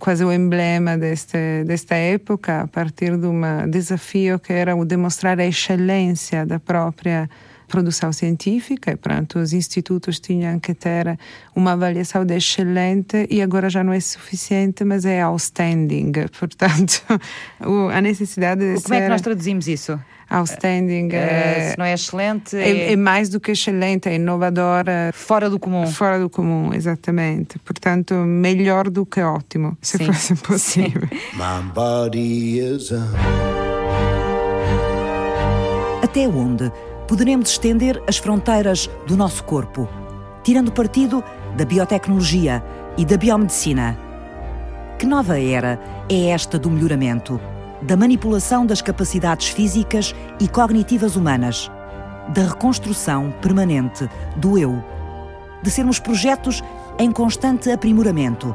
Quase 0.00 0.24
o 0.24 0.32
emblema 0.32 0.96
deste, 0.96 1.62
desta 1.64 1.94
época, 1.94 2.62
a 2.62 2.66
partir 2.66 3.16
de 3.18 3.26
um 3.26 3.40
desafio 3.70 4.38
que 4.38 4.52
era 4.52 4.74
o 4.74 4.84
demonstrar 4.84 5.38
a 5.38 5.46
excelência 5.46 6.44
da 6.46 6.58
própria 6.58 7.28
produção 7.68 8.12
científica, 8.12 8.90
e, 8.90 8.96
portanto, 8.98 9.38
os 9.38 9.52
institutos 9.52 10.18
tinham 10.18 10.58
que 10.58 10.74
ter 10.74 11.18
uma 11.54 11.72
avaliação 11.72 12.24
de 12.24 12.34
excelente 12.34 13.26
e 13.30 13.40
agora 13.40 13.70
já 13.70 13.84
não 13.84 13.92
é 13.92 14.00
suficiente, 14.00 14.84
mas 14.84 15.04
é 15.04 15.20
outstanding. 15.20 16.12
Portanto, 16.38 17.04
a 17.94 18.00
necessidade 18.00 18.60
de 18.60 18.82
Como 18.82 18.88
ser... 18.88 18.94
é 18.96 19.02
que 19.02 19.08
nós 19.08 19.20
traduzimos 19.20 19.68
isso? 19.68 19.98
Outstanding. 20.30 21.08
É, 21.12 21.70
se 21.72 21.78
não 21.78 21.84
é 21.84 21.92
excelente. 21.92 22.56
É, 22.56 22.70
é, 22.70 22.92
é, 22.92 22.96
mais 22.96 23.28
do 23.28 23.40
que 23.40 23.50
excelente, 23.50 24.08
é 24.08 24.14
inovadora. 24.14 25.10
Fora 25.12 25.50
do 25.50 25.58
comum. 25.58 25.86
Fora 25.88 26.18
do 26.18 26.30
comum, 26.30 26.72
exatamente. 26.72 27.58
Portanto, 27.58 28.14
melhor 28.14 28.88
do 28.88 29.04
que 29.04 29.20
ótimo, 29.20 29.76
se 29.82 29.98
Sim. 29.98 30.06
fosse 30.06 30.34
possível. 30.36 31.08
Até 36.02 36.26
onde 36.28 36.70
poderemos 37.06 37.50
estender 37.50 38.00
as 38.06 38.16
fronteiras 38.16 38.88
do 39.06 39.16
nosso 39.16 39.42
corpo, 39.44 39.88
tirando 40.44 40.72
partido 40.72 41.22
da 41.56 41.64
biotecnologia 41.64 42.62
e 42.96 43.04
da 43.04 43.16
biomedicina? 43.16 43.98
Que 44.98 45.06
nova 45.06 45.40
era 45.40 45.80
é 46.08 46.30
esta 46.30 46.58
do 46.58 46.70
melhoramento? 46.70 47.40
Da 47.82 47.96
manipulação 47.96 48.66
das 48.66 48.82
capacidades 48.82 49.48
físicas 49.48 50.14
e 50.38 50.46
cognitivas 50.46 51.16
humanas, 51.16 51.70
da 52.28 52.42
reconstrução 52.42 53.32
permanente 53.40 54.08
do 54.36 54.58
eu, 54.58 54.82
de 55.62 55.70
sermos 55.70 55.98
projetos 55.98 56.62
em 56.98 57.10
constante 57.10 57.70
aprimoramento. 57.70 58.54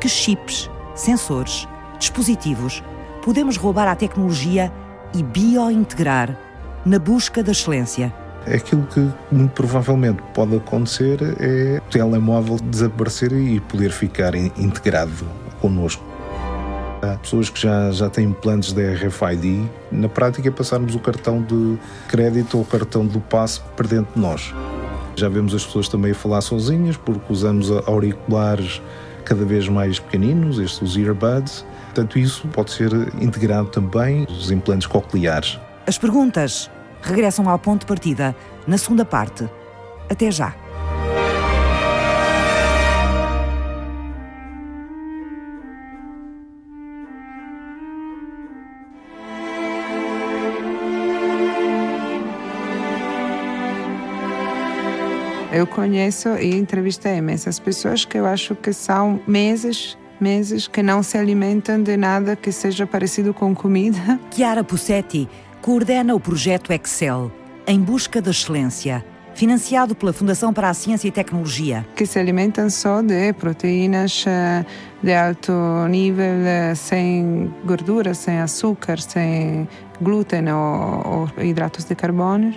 Que 0.00 0.08
chips, 0.08 0.70
sensores, 0.94 1.68
dispositivos 1.98 2.82
podemos 3.22 3.56
roubar 3.56 3.88
à 3.88 3.94
tecnologia 3.94 4.72
e 5.14 5.22
biointegrar 5.22 6.36
na 6.84 6.98
busca 6.98 7.42
da 7.42 7.52
excelência? 7.52 8.12
Aquilo 8.46 8.86
que 8.86 9.10
muito 9.32 9.52
provavelmente 9.52 10.22
pode 10.34 10.56
acontecer 10.56 11.18
é 11.40 11.78
o 11.78 11.90
telemóvel 11.90 12.56
desaparecer 12.56 13.32
e 13.32 13.60
poder 13.60 13.90
ficar 13.90 14.34
integrado 14.34 15.26
connosco. 15.60 16.13
Pessoas 17.22 17.50
que 17.50 17.60
já, 17.60 17.90
já 17.90 18.10
têm 18.10 18.32
planos 18.32 18.72
de 18.72 18.82
RFID, 18.94 19.68
na 19.90 20.08
prática 20.08 20.48
é 20.48 20.50
passarmos 20.50 20.94
o 20.94 20.98
cartão 20.98 21.42
de 21.42 21.78
crédito 22.08 22.56
ou 22.56 22.62
o 22.62 22.66
cartão 22.66 23.06
do 23.06 23.20
passe 23.20 23.60
para 23.76 23.86
dentro 23.86 24.14
de 24.14 24.20
nós. 24.20 24.54
Já 25.16 25.28
vemos 25.28 25.54
as 25.54 25.64
pessoas 25.64 25.88
também 25.88 26.12
a 26.12 26.14
falar 26.14 26.40
sozinhas 26.40 26.96
porque 26.96 27.32
usamos 27.32 27.70
auriculares 27.86 28.82
cada 29.24 29.44
vez 29.44 29.68
mais 29.68 29.98
pequeninos, 29.98 30.58
estes 30.58 30.82
os 30.82 30.96
earbuds. 30.96 31.64
Portanto, 31.86 32.18
isso 32.18 32.46
pode 32.48 32.72
ser 32.72 32.92
integrado 33.20 33.68
também 33.68 34.26
nos 34.28 34.50
implantes 34.50 34.86
cocleares. 34.86 35.58
As 35.86 35.96
perguntas 35.96 36.70
regressam 37.00 37.48
ao 37.48 37.58
ponto 37.58 37.80
de 37.80 37.86
partida 37.86 38.34
na 38.66 38.76
segunda 38.76 39.04
parte. 39.04 39.48
Até 40.10 40.30
já. 40.30 40.63
Eu 55.64 55.68
conheço 55.68 56.28
e 56.36 56.54
entrevistei 56.54 57.18
essas 57.30 57.58
pessoas 57.58 58.04
que 58.04 58.18
eu 58.18 58.26
acho 58.26 58.54
que 58.54 58.70
são 58.70 59.18
meses 59.26 59.96
meses 60.20 60.68
que 60.68 60.82
não 60.82 61.02
se 61.02 61.16
alimentam 61.16 61.82
de 61.82 61.96
nada 61.96 62.36
que 62.36 62.52
seja 62.52 62.86
parecido 62.86 63.32
com 63.32 63.54
comida. 63.54 64.20
Chiara 64.30 64.62
Pussetti 64.62 65.26
coordena 65.62 66.14
o 66.14 66.20
projeto 66.20 66.70
Excel 66.70 67.32
em 67.66 67.80
busca 67.80 68.20
da 68.20 68.30
excelência, 68.30 69.02
financiado 69.34 69.94
pela 69.94 70.12
Fundação 70.12 70.52
para 70.52 70.68
a 70.68 70.74
Ciência 70.74 71.08
e 71.08 71.10
Tecnologia. 71.10 71.86
Que 71.96 72.04
se 72.04 72.18
alimentam 72.18 72.68
só 72.68 73.00
de 73.00 73.32
proteínas 73.32 74.22
eh, 74.26 74.66
de 75.02 75.14
alto 75.14 75.52
nível, 75.88 76.44
eh, 76.44 76.74
sem 76.74 77.50
gordura, 77.64 78.12
sem 78.12 78.38
açúcar, 78.38 79.00
sem 79.00 79.66
glúten 79.98 80.46
ou, 80.52 81.30
ou 81.38 81.42
hidratos 81.42 81.84
de 81.84 81.94
carbono 81.94 82.54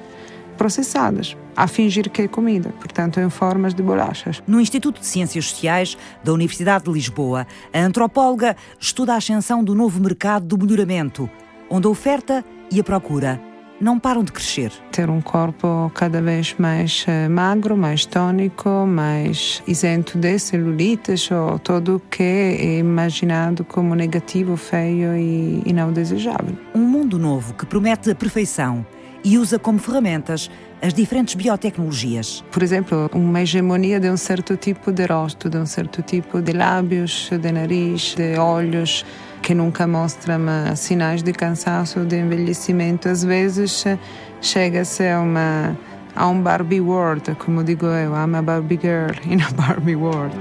processadas, 0.57 1.37
a 1.57 1.67
fingir 1.67 2.11
que 2.11 2.21
é 2.21 2.27
comida, 2.27 2.69
portanto, 2.79 3.19
em 3.19 3.29
formas 3.31 3.73
de 3.73 3.81
bolachas. 3.81 4.43
No 4.45 4.61
Instituto 4.61 4.99
de 4.99 5.07
Ciências 5.07 5.49
Sociais 5.49 5.97
da 6.23 6.31
Universidade 6.31 6.83
de 6.85 6.91
Lisboa, 6.91 7.47
a 7.73 7.79
antropóloga 7.79 8.55
estuda 8.79 9.13
a 9.13 9.17
ascensão 9.17 9.63
do 9.63 9.73
novo 9.73 9.99
mercado 9.99 10.45
do 10.45 10.57
melhoramento, 10.63 11.27
onde 11.67 11.87
a 11.87 11.89
oferta 11.89 12.45
e 12.71 12.79
a 12.79 12.83
procura 12.83 13.41
não 13.81 13.99
param 13.99 14.23
de 14.23 14.31
crescer. 14.31 14.71
Ter 14.91 15.09
um 15.09 15.21
corpo 15.21 15.91
cada 15.95 16.21
vez 16.21 16.55
mais 16.57 17.05
eh, 17.07 17.27
magro, 17.27 17.75
mais 17.75 18.05
tônico, 18.05 18.69
mais 18.85 19.61
isento 19.67 20.17
de 20.17 20.37
celulites 20.37 21.29
ou 21.31 21.59
tudo 21.59 21.95
o 21.95 21.99
que 21.99 22.23
é 22.23 22.77
imaginado 22.79 23.63
como 23.63 23.95
negativo, 23.95 24.57
feio 24.57 25.15
e 25.15 25.73
não 25.73 25.91
desejável. 25.91 26.55
Um 26.73 26.81
mundo 26.81 27.19
novo 27.19 27.53
que 27.53 27.65
promete 27.65 28.11
a 28.11 28.15
perfeição 28.15 28.85
e 29.23 29.37
usa 29.37 29.59
como 29.59 29.77
ferramentas 29.77 30.49
as 30.81 30.93
diferentes 30.93 31.35
biotecnologias. 31.35 32.43
Por 32.51 32.61
exemplo, 32.61 33.09
uma 33.13 33.41
hegemonia 33.41 33.99
de 33.99 34.09
um 34.09 34.17
certo 34.17 34.55
tipo 34.55 34.91
de 34.91 35.05
rosto, 35.05 35.49
de 35.49 35.57
um 35.57 35.65
certo 35.65 36.01
tipo 36.01 36.41
de 36.41 36.53
lábios, 36.53 37.29
de 37.29 37.51
nariz, 37.51 38.15
de 38.15 38.37
olhos, 38.37 39.05
que 39.41 39.53
nunca 39.53 39.87
mostram 39.87 40.41
sinais 40.75 41.23
de 41.23 41.33
cansaço, 41.33 42.05
de 42.05 42.17
envelhecimento. 42.17 43.09
Às 43.09 43.23
vezes 43.23 43.85
chega-se 44.41 45.07
a 45.07 45.19
uma 45.21 45.77
a 46.15 46.27
um 46.27 46.41
Barbie 46.41 46.81
world, 46.81 47.35
como 47.35 47.63
digo 47.63 47.85
eu, 47.85 48.11
I'm 48.13 48.35
a 48.35 48.41
Barbie 48.41 48.79
girl 48.81 49.11
in 49.31 49.39
a 49.39 49.51
Barbie 49.51 49.95
world. 49.95 50.35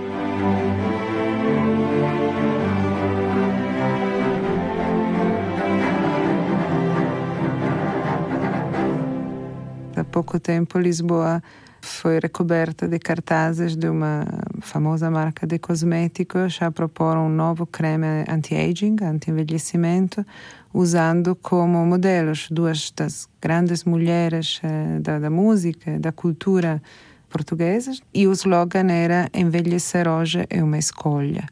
Pouco 10.16 10.40
tempo, 10.40 10.78
Lisboa 10.78 11.42
foi 11.82 12.18
recoberta 12.18 12.88
de 12.88 12.98
cartazes 12.98 13.76
de 13.76 13.86
uma 13.86 14.26
famosa 14.62 15.10
marca 15.10 15.46
de 15.46 15.58
cosméticos 15.58 16.56
a 16.62 16.70
propor 16.70 17.18
um 17.18 17.28
novo 17.28 17.66
creme 17.66 18.24
anti-aging, 18.26 18.96
anti-envelhecimento, 19.02 20.24
usando 20.72 21.36
como 21.36 21.84
modelos 21.84 22.48
duas 22.50 22.90
das 22.96 23.28
grandes 23.42 23.84
mulheres 23.84 24.58
eh, 24.64 25.00
da, 25.00 25.18
da 25.18 25.28
música, 25.28 26.00
da 26.00 26.12
cultura 26.12 26.82
portuguesas. 27.28 28.00
E 28.14 28.26
o 28.26 28.32
slogan 28.32 28.90
era: 28.90 29.28
Envelhecer 29.34 30.08
hoje 30.08 30.46
é 30.48 30.64
uma 30.64 30.78
escolha. 30.78 31.46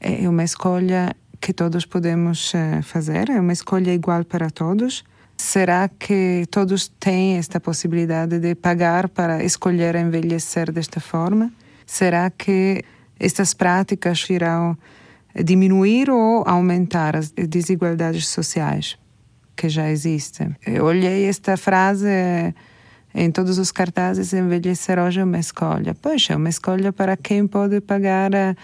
É 0.00 0.28
uma 0.28 0.42
escolha 0.42 1.14
que 1.40 1.52
todos 1.52 1.86
podemos 1.86 2.52
eh, 2.52 2.82
fazer, 2.82 3.30
é 3.30 3.38
uma 3.38 3.52
escolha 3.52 3.94
igual 3.94 4.24
para 4.24 4.50
todos 4.50 5.04
Será 5.42 5.88
que 5.88 6.46
todos 6.52 6.86
têm 7.00 7.36
esta 7.36 7.58
possibilidade 7.58 8.38
de 8.38 8.54
pagar 8.54 9.08
para 9.08 9.42
escolher 9.42 9.96
envelhecer 9.96 10.70
desta 10.70 11.00
forma? 11.00 11.52
Será 11.84 12.30
que 12.30 12.84
estas 13.18 13.52
práticas 13.52 14.24
irão 14.30 14.78
diminuir 15.34 16.08
ou 16.08 16.44
aumentar 16.46 17.16
as 17.16 17.32
desigualdades 17.32 18.28
sociais 18.28 18.96
que 19.56 19.68
já 19.68 19.90
existem? 19.90 20.54
Eu 20.64 20.84
olhei 20.84 21.24
esta 21.24 21.56
frase 21.56 22.06
em 23.12 23.30
todos 23.30 23.58
os 23.58 23.72
cartazes: 23.72 24.32
envelhecer 24.32 24.96
hoje 24.98 25.20
é 25.20 25.24
uma 25.24 25.40
escolha. 25.40 25.92
Poxa, 25.92 26.34
é 26.34 26.36
uma 26.36 26.48
escolha 26.48 26.92
para 26.92 27.16
quem 27.16 27.48
pode 27.48 27.80
pagar 27.80 28.32
eh, 28.32 28.54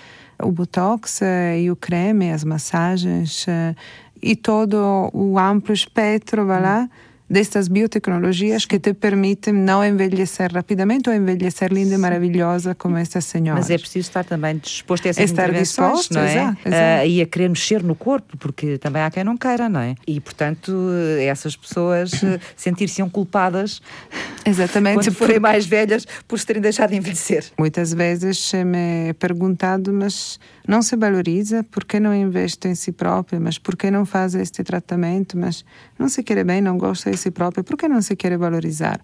o 0.41 0.51
botox 0.53 1.23
eh, 1.23 1.63
e 1.63 1.71
o 1.71 1.77
creme, 1.77 2.31
as 2.31 2.45
massagens 2.45 3.47
eh, 3.49 3.75
e 4.23 4.37
todo 4.37 5.11
o 5.13 5.39
amplo 5.39 5.73
espectro, 5.73 6.47
vai 6.47 6.61
lá, 6.61 6.91
destas 7.29 7.69
biotecnologias 7.69 8.65
que 8.65 8.79
te 8.79 8.95
permitem 8.95 9.53
não 9.53 9.85
envelhecer 9.85 10.53
rapidamente 10.53 11.09
ou 11.09 11.15
envelhecer 11.15 11.73
linda 11.73 11.95
e 11.95 11.99
maravilhosa 11.99 12.75
como 12.75 12.97
esta 12.97 13.21
senhora. 13.21 13.59
Mas 13.59 13.71
é 13.71 13.79
preciso 13.79 14.09
estar 14.09 14.25
também 14.25 14.57
disposto 14.57 15.07
a 15.07 15.09
essas 15.11 15.25
estar 15.25 15.53
disposto, 15.53 16.15
não 16.15 16.23
é? 16.23 16.33
Exato, 16.33 16.69
exato. 16.69 17.05
Uh, 17.05 17.07
e 17.07 17.23
a 17.23 17.27
querer 17.27 17.49
mexer 17.49 17.83
no 17.83 17.95
corpo, 17.95 18.37
porque 18.39 18.79
também 18.79 19.03
há 19.03 19.11
quem 19.11 19.25
não 19.25 19.37
queira, 19.37 19.69
não 19.69 19.81
é? 19.81 19.95
E, 20.07 20.21
portanto, 20.21 20.73
essas 21.21 21.57
pessoas 21.57 22.13
uh, 22.23 22.41
sentir-se 22.57 22.99
culpadas 23.09 23.81
Exatamente, 24.45 24.95
quando 24.95 25.15
forem 25.15 25.39
mais 25.39 25.67
velhas 25.67 26.07
por 26.27 26.39
se 26.39 26.47
terem 26.47 26.63
deixado 26.63 26.91
de 26.91 26.97
envelhecer. 26.97 27.45
Muitas 27.59 27.93
vezes 27.93 28.53
me 28.65 29.09
é 29.09 29.13
perguntado, 29.13 29.93
mas 29.93 30.39
não 30.67 30.83
se 30.83 30.97
valoriza, 30.97 31.65
por 31.65 31.85
que 31.85 32.01
não 32.01 32.15
investe 32.15 32.69
em 32.69 32.75
si 32.75 32.93
próprio, 32.93 33.41
mas 33.41 33.59
por 33.59 33.77
que 33.77 33.91
não 33.91 34.05
faz 34.05 34.35
este 34.35 34.63
tratamento, 34.63 35.37
mas 35.37 35.65
não 35.99 36.09
se 36.09 36.23
quer 36.23 36.45
bem, 36.45 36.61
não 36.61 36.79
gosta 36.79 37.11
de 37.11 37.17
si 37.17 37.31
próprio, 37.31 37.65
por 37.65 37.77
que 37.77 37.89
não 37.89 38.01
se 38.01 38.15
quer 38.15 38.37
valorizar? 38.39 39.01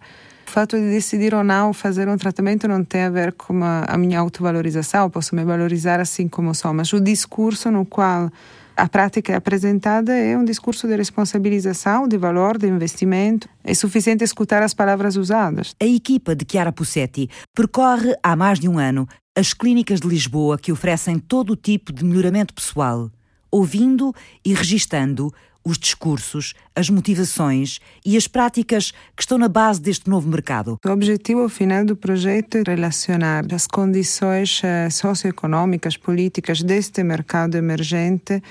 O 0.47 0.51
fato 0.51 0.77
de 0.77 0.91
decidir 0.91 1.35
ou 1.35 1.43
não 1.43 1.73
fazer 1.73 2.09
um 2.09 2.17
tratamento 2.17 2.69
não 2.69 2.85
tem 2.85 3.03
a 3.03 3.11
ver 3.11 3.33
com 3.33 3.61
a, 3.65 3.97
minha 3.99 4.21
autovalorização, 4.21 5.11
posso 5.11 5.35
me 5.35 5.45
valorizar 5.45 6.01
assim 6.01 6.29
como 6.29 6.55
sou, 6.55 6.73
mas 6.73 6.93
o 6.93 7.01
discurso 7.01 7.71
no 7.71 7.85
qual 7.85 8.31
a 8.77 8.89
prática 8.89 9.37
apresentada 9.37 10.13
é 10.13 10.37
um 10.37 10.45
discurso 10.45 10.87
de 10.87 10.97
responsabilização, 10.97 12.09
de 12.09 12.19
valor, 12.19 12.59
de 12.59 12.67
investimento. 12.67 13.49
É 13.63 13.73
suficiente 13.73 14.25
escutar 14.25 14.63
as 14.63 14.75
palavras 14.75 15.17
usadas. 15.17 15.75
A 15.81 15.87
equipa 15.87 16.35
de 16.35 16.45
Chiara 16.49 16.73
Pussetti 16.73 17.31
percorre 17.55 18.15
há 18.23 18.35
mais 18.35 18.59
de 18.59 18.69
um 18.69 18.79
ano 18.79 19.07
as 19.37 19.53
clínicas 19.53 20.01
de 20.01 20.09
Lisboa 20.09 20.59
que 20.59 20.73
oferecem 20.73 21.19
todo 21.19 21.51
o 21.51 21.57
tipo 21.57 21.93
de 21.93 22.05
melhoramento 22.05 22.55
pessoal, 22.55 23.11
ouvindo 23.51 24.15
e 24.45 24.53
registando 24.55 25.33
os 25.65 25.79
discursos, 25.79 26.55
as 26.77 26.91
motivações 26.91 27.81
e 28.05 28.17
as 28.17 28.29
práticas 28.29 28.93
que 29.17 29.23
estão 29.23 29.39
na 29.39 29.49
base 29.49 29.81
deste 29.81 30.11
novo 30.11 30.29
mercado. 30.29 30.79
O 30.85 30.91
objetivo 30.91 31.49
final 31.49 31.85
do 31.85 31.97
projeto 31.97 32.57
é 32.57 32.63
relacionar 32.67 33.45
as 33.53 33.67
condições 33.67 34.61
eh, 34.63 34.91
socioeconômicas, 34.91 35.97
políticas 35.97 36.63
deste 36.63 37.03
mercado 37.03 37.57
emergente 37.57 38.43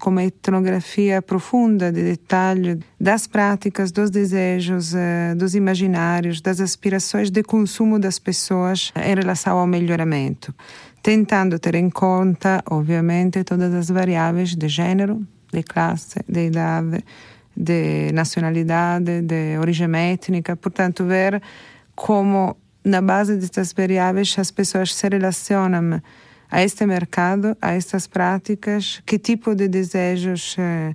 com 0.00 0.10
uma 0.10 0.24
etnografia 0.24 1.20
profunda 1.20 1.92
de 1.92 2.02
detalhe 2.02 2.80
das 2.98 3.26
práticas, 3.26 3.92
dos 3.92 4.10
desejos, 4.10 4.94
eh, 4.94 5.34
dos 5.36 5.54
imaginários, 5.54 6.40
das 6.40 6.58
aspirações 6.58 7.30
de 7.30 7.42
consumo 7.42 7.98
das 7.98 8.18
pessoas 8.18 8.92
em 8.96 9.14
relação 9.14 9.58
ao 9.58 9.66
melhoramento, 9.66 10.54
tentando 11.02 11.58
ter 11.58 11.74
em 11.74 11.90
conta, 11.90 12.62
obviamente, 12.68 13.44
todas 13.44 13.72
as 13.74 13.90
variáveis 13.90 14.56
de 14.56 14.68
gênero, 14.68 15.24
de 15.52 15.62
classe, 15.62 16.20
de 16.28 16.46
idade, 16.46 17.04
de 17.56 18.12
nacionalidade, 18.12 19.22
de 19.22 19.58
origem 19.58 19.94
étnica, 19.94 20.56
portanto, 20.56 21.04
ver 21.04 21.42
como 21.94 22.56
na 22.84 23.02
base 23.02 23.36
destas 23.36 23.72
variáveis 23.72 24.38
as 24.38 24.50
pessoas 24.50 24.94
se 24.94 25.08
relacionam 25.08 26.00
a 26.50 26.62
este 26.62 26.86
mercado, 26.86 27.56
a 27.60 27.72
estas 27.72 28.06
práticas, 28.06 29.02
que 29.06 29.18
tipo 29.18 29.54
de 29.54 29.68
desejos 29.68 30.56
eh, 30.58 30.94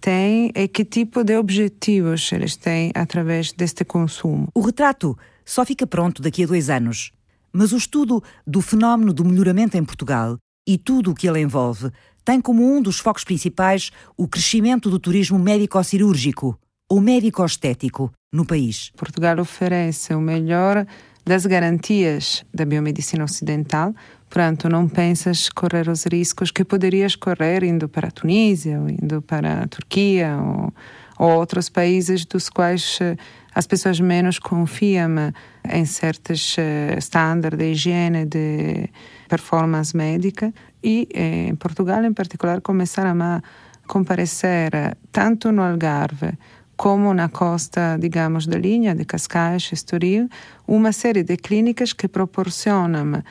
têm 0.00 0.52
e 0.54 0.68
que 0.68 0.84
tipo 0.84 1.24
de 1.24 1.36
objetivos 1.36 2.30
eles 2.32 2.56
têm 2.56 2.92
através 2.94 3.52
deste 3.52 3.84
consumo. 3.84 4.48
O 4.54 4.60
retrato 4.60 5.16
só 5.44 5.64
fica 5.64 5.86
pronto 5.86 6.22
daqui 6.22 6.44
a 6.44 6.46
dois 6.46 6.70
anos, 6.70 7.12
mas 7.52 7.72
o 7.72 7.76
estudo 7.76 8.22
do 8.46 8.60
fenómeno 8.60 9.12
do 9.12 9.24
melhoramento 9.24 9.76
em 9.76 9.84
Portugal 9.84 10.36
e 10.66 10.78
tudo 10.78 11.10
o 11.10 11.14
que 11.14 11.28
ele 11.28 11.40
envolve 11.40 11.90
tem 12.24 12.40
como 12.40 12.64
um 12.64 12.80
dos 12.80 12.98
focos 12.98 13.24
principais 13.24 13.90
o 14.16 14.28
crescimento 14.28 14.90
do 14.90 14.98
turismo 14.98 15.38
médico-cirúrgico 15.38 16.58
ou 16.90 17.00
médico-estético 17.00 18.12
no 18.32 18.44
país. 18.44 18.90
Portugal 18.96 19.38
oferece 19.38 20.14
o 20.14 20.20
melhor 20.20 20.86
das 21.24 21.46
garantias 21.46 22.44
da 22.52 22.64
biomedicina 22.64 23.24
ocidental, 23.24 23.94
Portanto, 24.32 24.66
não 24.66 24.88
pensas 24.88 25.50
correr 25.50 25.90
os 25.90 26.06
riscos 26.06 26.50
que 26.50 26.64
poderias 26.64 27.14
correr 27.14 27.62
indo 27.64 27.86
para 27.86 28.08
a 28.08 28.10
Tunísia, 28.10 28.80
ou 28.80 28.88
indo 28.88 29.20
para 29.20 29.64
a 29.64 29.68
Turquia, 29.68 30.38
ou, 30.38 30.72
ou 31.18 31.30
outros 31.32 31.68
países 31.68 32.24
dos 32.24 32.48
quais 32.48 32.98
eh, 33.00 33.16
as 33.54 33.66
pessoas 33.66 34.00
menos 34.00 34.38
confiam 34.38 35.32
em 35.70 35.84
certos 35.84 36.56
eh, 36.58 36.94
estándares 36.98 37.58
de 37.58 37.72
higiene, 37.72 38.24
de 38.24 38.88
performance 39.28 39.96
médica. 39.96 40.52
E 40.82 41.08
eh, 41.14 41.48
em 41.48 41.54
Portugal, 41.56 42.04
em 42.04 42.12
particular, 42.12 42.60
começaram 42.60 43.20
a 43.22 43.42
comparecer 43.86 44.70
tanto 45.10 45.52
no 45.52 45.62
Algarve 45.62 46.32
como 46.76 47.14
na 47.14 47.28
costa, 47.28 47.96
digamos, 48.00 48.46
da 48.46 48.58
linha 48.58 48.94
de 48.94 49.04
Cascais, 49.04 49.70
Estoril, 49.72 50.28
uma 50.66 50.90
série 50.90 51.22
de 51.22 51.36
clínicas 51.36 51.92
que 51.92 52.08
proporcionam 52.08 53.22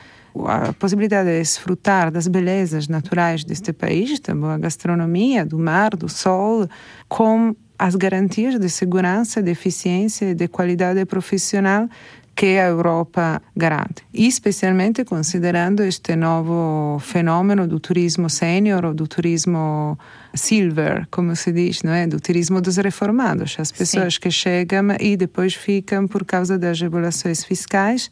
a 0.46 0.72
possibilidade 0.72 1.28
de 1.28 1.38
desfrutar 1.38 2.10
das 2.10 2.26
belezas 2.26 2.88
naturais 2.88 3.44
deste 3.44 3.72
país, 3.72 4.18
também 4.20 4.50
a 4.50 4.58
gastronomia, 4.58 5.44
do 5.44 5.58
mar, 5.58 5.94
do 5.94 6.08
sol, 6.08 6.66
com 7.08 7.54
as 7.82 7.96
garantias 7.96 8.60
de 8.60 8.68
segurança, 8.68 9.42
de 9.42 9.50
eficiência 9.50 10.30
e 10.30 10.34
de 10.34 10.46
qualidade 10.46 11.04
profissional 11.04 11.88
que 12.32 12.56
a 12.56 12.68
Europa 12.68 13.42
garante. 13.56 14.04
E 14.14 14.28
especialmente 14.28 15.04
considerando 15.04 15.82
este 15.82 16.14
novo 16.14 17.00
fenomeno 17.00 17.66
do 17.66 17.80
turismo 17.80 18.30
sênior 18.30 18.84
ou 18.84 18.94
do 18.94 19.08
turismo 19.08 19.98
silver, 20.32 21.08
como 21.10 21.34
se 21.34 21.50
diz, 21.50 21.82
não 21.82 21.92
é? 21.92 22.06
Do 22.06 22.20
turismo 22.20 22.60
dos 22.60 22.76
reformados, 22.76 23.56
as 23.58 23.72
pessoas 23.72 24.14
Sim. 24.14 24.20
que 24.20 24.30
chegam 24.30 24.86
e 25.00 25.16
depois 25.16 25.54
ficam 25.54 26.06
por 26.06 26.24
causa 26.24 26.56
das 26.56 26.80
regulações 26.80 27.44
fiscais 27.44 28.08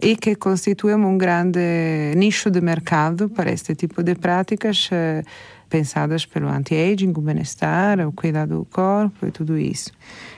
e 0.00 0.16
que 0.16 0.36
constituem 0.36 0.96
um 0.96 1.16
grande 1.16 2.12
nicho 2.14 2.50
de 2.50 2.60
mercado 2.60 3.30
para 3.30 3.50
este 3.50 3.74
tipo 3.74 4.02
de 4.02 4.14
práticas 4.14 4.90
eh, 4.92 5.24
pensadas 5.68 6.24
pelo 6.26 6.48
anti-aging, 6.48 7.12
o 7.16 7.20
bem-estar, 7.20 8.00
o 8.06 8.12
cuidado 8.12 8.58
do 8.58 8.64
corpo 8.64 9.26
e 9.26 9.30
tudo 9.30 9.58
isso. 9.58 9.90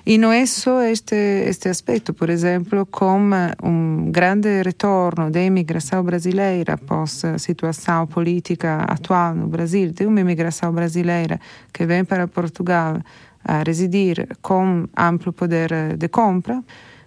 E 0.04 0.18
não 0.18 0.32
é 0.32 0.44
só 0.46 0.82
este, 0.82 1.14
este 1.14 1.68
aspecto, 1.68 2.12
por 2.12 2.28
exemplo, 2.28 2.84
com 2.86 3.30
um 3.62 4.10
grande 4.10 4.62
retorno 4.62 5.30
da 5.30 5.42
imigração 5.42 6.02
brasileira 6.02 6.74
após 6.74 7.24
a 7.24 7.38
situação 7.38 8.06
política 8.06 8.84
atual 8.88 9.34
no 9.34 9.46
Brasil, 9.46 9.92
de 9.92 10.06
uma 10.06 10.20
imigração 10.20 10.72
brasileira 10.72 11.40
que 11.72 11.86
vem 11.86 12.04
para 12.04 12.26
Portugal 12.26 13.00
a 13.44 13.62
residir 13.62 14.28
com 14.42 14.86
amplo 14.96 15.32
poder 15.32 15.96
de 15.96 16.08
compra, 16.08 16.62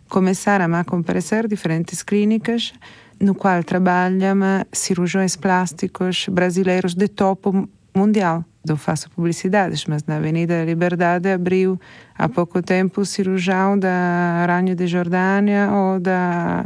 começaram 0.10 0.74
a 0.76 0.84
comparecer 0.84 1.48
diferentes 1.48 2.04
clínicas 2.04 2.74
no 3.20 3.34
qual 3.36 3.64
trabalham 3.64 4.38
cirurgiões 4.72 5.36
plásticos 5.36 6.28
brasileiros 6.30 6.94
de 6.94 7.08
topo 7.08 7.68
mundial. 7.96 8.44
Não 8.68 8.78
faço 8.78 9.10
publicidades, 9.10 9.86
mas 9.86 10.04
na 10.06 10.16
Avenida 10.16 10.60
da 10.60 10.66
Liberdade 10.66 11.30
abriu 11.30 11.80
há 12.18 12.30
pouco 12.30 12.62
tempo 12.62 13.02
o 13.02 13.06
cirurgião 13.06 13.78
da 13.78 14.46
Rainha 14.48 14.74
de 14.74 14.88
Jordânia 14.88 15.70
ou 15.72 16.00
da 16.00 16.66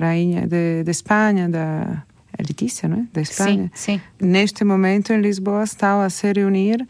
Rainha 0.00 0.46
de, 0.46 0.84
de 0.84 0.90
Espanha, 0.90 1.48
da 1.48 2.02
Letícia, 2.38 2.88
não 2.88 2.98
é? 2.98 3.04
Da 3.12 3.22
Espanha. 3.22 3.70
Sim, 3.74 3.98
sim. 3.98 4.00
Neste 4.20 4.64
momento 4.64 5.12
em 5.12 5.20
Lisboa 5.20 5.64
estão 5.64 6.02
a 6.02 6.10
se 6.10 6.30
reunir 6.30 6.86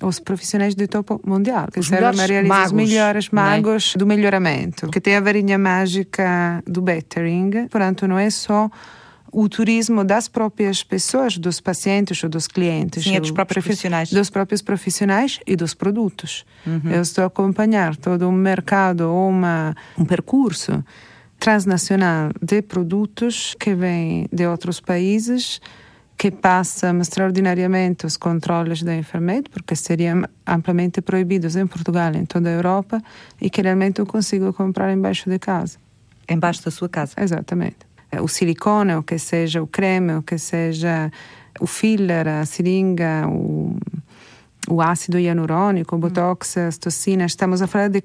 os 0.00 0.20
profissionais 0.20 0.74
de 0.74 0.86
topo 0.86 1.20
mundial, 1.26 1.68
que 1.72 1.80
os 1.80 1.88
servem 1.88 2.20
a 2.20 2.26
realizar 2.26 2.66
os 2.66 2.72
melhores 2.72 3.28
magos 3.30 3.94
é? 3.94 3.98
do 3.98 4.06
melhoramento, 4.06 4.88
que 4.90 5.00
tem 5.00 5.16
a 5.16 5.20
varinha 5.20 5.58
mágica 5.58 6.62
do 6.66 6.80
bettering. 6.80 7.66
Portanto, 7.68 8.06
não 8.06 8.18
é 8.18 8.30
só 8.30 8.70
o 9.32 9.48
turismo 9.48 10.04
das 10.04 10.28
próprias 10.28 10.82
pessoas, 10.82 11.38
dos 11.38 11.60
pacientes 11.60 12.22
ou 12.22 12.30
dos 12.30 12.46
clientes. 12.46 13.04
Sim, 13.04 13.16
é 13.16 13.20
dos 13.20 13.30
próprios 13.30 13.64
profissionais. 13.64 14.10
Dos 14.10 14.30
próprios 14.30 14.62
profissionais 14.62 15.40
e 15.46 15.56
dos 15.56 15.74
produtos. 15.74 16.44
Uhum. 16.66 16.90
Eu 16.90 17.02
estou 17.02 17.24
a 17.24 17.26
acompanhar 17.26 17.96
todo 17.96 18.28
um 18.28 18.32
mercado 18.32 19.02
ou 19.02 19.28
uma, 19.28 19.74
um 19.98 20.04
percurso 20.04 20.84
transnacional 21.38 22.30
de 22.42 22.62
produtos 22.62 23.54
que 23.58 23.74
vêm 23.74 24.28
de 24.32 24.46
outros 24.46 24.80
países 24.80 25.60
que 26.16 26.32
passam 26.32 27.00
extraordinariamente 27.00 28.04
os 28.04 28.16
controles 28.16 28.82
da 28.82 28.94
enfermedade, 28.96 29.50
porque 29.50 29.76
seriam 29.76 30.24
amplamente 30.44 31.00
proibidos 31.00 31.54
em 31.54 31.64
Portugal, 31.64 32.12
em 32.16 32.26
toda 32.26 32.48
a 32.48 32.52
Europa, 32.52 33.00
e 33.40 33.48
que 33.48 33.62
realmente 33.62 34.00
eu 34.00 34.06
consigo 34.06 34.52
comprar 34.52 34.92
embaixo 34.92 35.30
de 35.30 35.38
casa. 35.38 35.78
Embaixo 36.28 36.64
da 36.64 36.72
sua 36.72 36.88
casa? 36.88 37.14
Exatamente. 37.18 37.87
O 38.22 38.28
silicone, 38.28 38.94
o 38.94 39.02
que 39.02 39.18
seja 39.18 39.62
o 39.62 39.66
creme, 39.66 40.14
o 40.14 40.22
que 40.22 40.38
seja 40.38 41.10
o 41.60 41.66
filler, 41.66 42.26
a 42.26 42.46
seringa, 42.46 43.26
o, 43.28 43.76
o 44.68 44.80
ácido 44.80 45.18
hialurônico, 45.18 45.94
o 45.94 45.98
botox, 45.98 46.56
as 46.56 46.78
toxinas, 46.78 47.32
estamos 47.32 47.60
a 47.60 47.66
falar 47.66 47.88
de, 47.88 48.02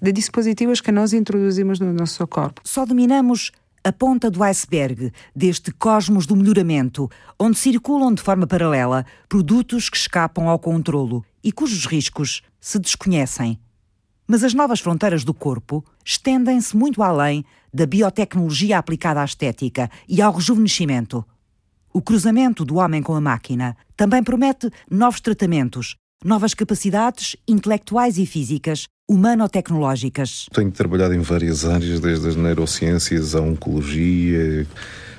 de 0.00 0.12
dispositivos 0.12 0.80
que 0.80 0.90
nós 0.90 1.12
introduzimos 1.12 1.78
no 1.78 1.92
nosso 1.92 2.26
corpo. 2.26 2.60
Só 2.64 2.84
dominamos 2.84 3.52
a 3.84 3.92
ponta 3.92 4.30
do 4.30 4.42
iceberg 4.42 5.12
deste 5.36 5.70
cosmos 5.70 6.26
do 6.26 6.34
melhoramento, 6.34 7.10
onde 7.38 7.58
circulam 7.58 8.14
de 8.14 8.22
forma 8.22 8.46
paralela 8.46 9.04
produtos 9.28 9.90
que 9.90 9.96
escapam 9.96 10.48
ao 10.48 10.58
controlo 10.58 11.22
e 11.42 11.52
cujos 11.52 11.84
riscos 11.84 12.42
se 12.58 12.78
desconhecem. 12.78 13.60
Mas 14.26 14.42
as 14.42 14.54
novas 14.54 14.80
fronteiras 14.80 15.22
do 15.22 15.34
corpo 15.34 15.84
estendem-se 16.02 16.74
muito 16.74 17.02
além 17.02 17.44
da 17.74 17.86
biotecnologia 17.86 18.78
aplicada 18.78 19.20
à 19.20 19.24
estética 19.24 19.90
e 20.08 20.22
ao 20.22 20.32
rejuvenescimento. 20.32 21.24
O 21.92 22.00
cruzamento 22.00 22.64
do 22.64 22.76
homem 22.76 23.02
com 23.02 23.14
a 23.14 23.20
máquina 23.20 23.76
também 23.96 24.22
promete 24.22 24.70
novos 24.88 25.20
tratamentos, 25.20 25.96
novas 26.24 26.54
capacidades 26.54 27.36
intelectuais 27.48 28.16
e 28.16 28.26
físicas 28.26 28.86
humano-tecnológicas. 29.08 30.46
Tenho 30.52 30.70
trabalhado 30.70 31.14
em 31.14 31.20
várias 31.20 31.64
áreas, 31.64 32.00
desde 32.00 32.28
as 32.28 32.36
neurociências 32.36 33.34
à 33.34 33.40
oncologia, 33.40 34.66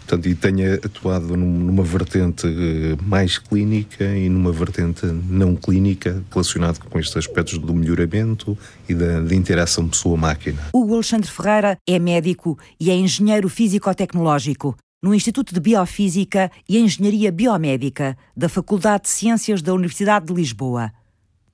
portanto, 0.05 0.27
e 0.27 0.35
tenho 0.35 0.75
atuado 0.75 1.35
numa 1.35 1.83
vertente 1.83 2.47
eh, 2.47 2.95
mais 3.03 3.37
clínica 3.37 4.05
e 4.05 4.29
numa 4.29 4.51
vertente 4.51 5.05
não 5.05 5.55
clínica 5.55 6.23
relacionada 6.31 6.79
com 6.79 6.99
estes 6.99 7.17
aspectos 7.17 7.57
do 7.57 7.73
melhoramento 7.73 8.57
e 8.87 8.93
da, 8.93 9.19
da 9.21 9.35
interação 9.35 9.87
pessoa-máquina. 9.87 10.61
Hugo 10.73 10.93
Alexandre 10.93 11.29
Ferreira 11.29 11.77
é 11.87 11.97
médico 11.97 12.57
e 12.79 12.91
é 12.91 12.95
engenheiro 12.95 13.49
físico-tecnológico 13.49 14.75
no 15.03 15.13
Instituto 15.13 15.53
de 15.53 15.59
Biofísica 15.59 16.51
e 16.67 16.77
Engenharia 16.77 17.31
Biomédica 17.31 18.17
da 18.35 18.47
Faculdade 18.47 19.03
de 19.03 19.09
Ciências 19.09 19.61
da 19.61 19.73
Universidade 19.73 20.27
de 20.27 20.33
Lisboa. 20.33 20.91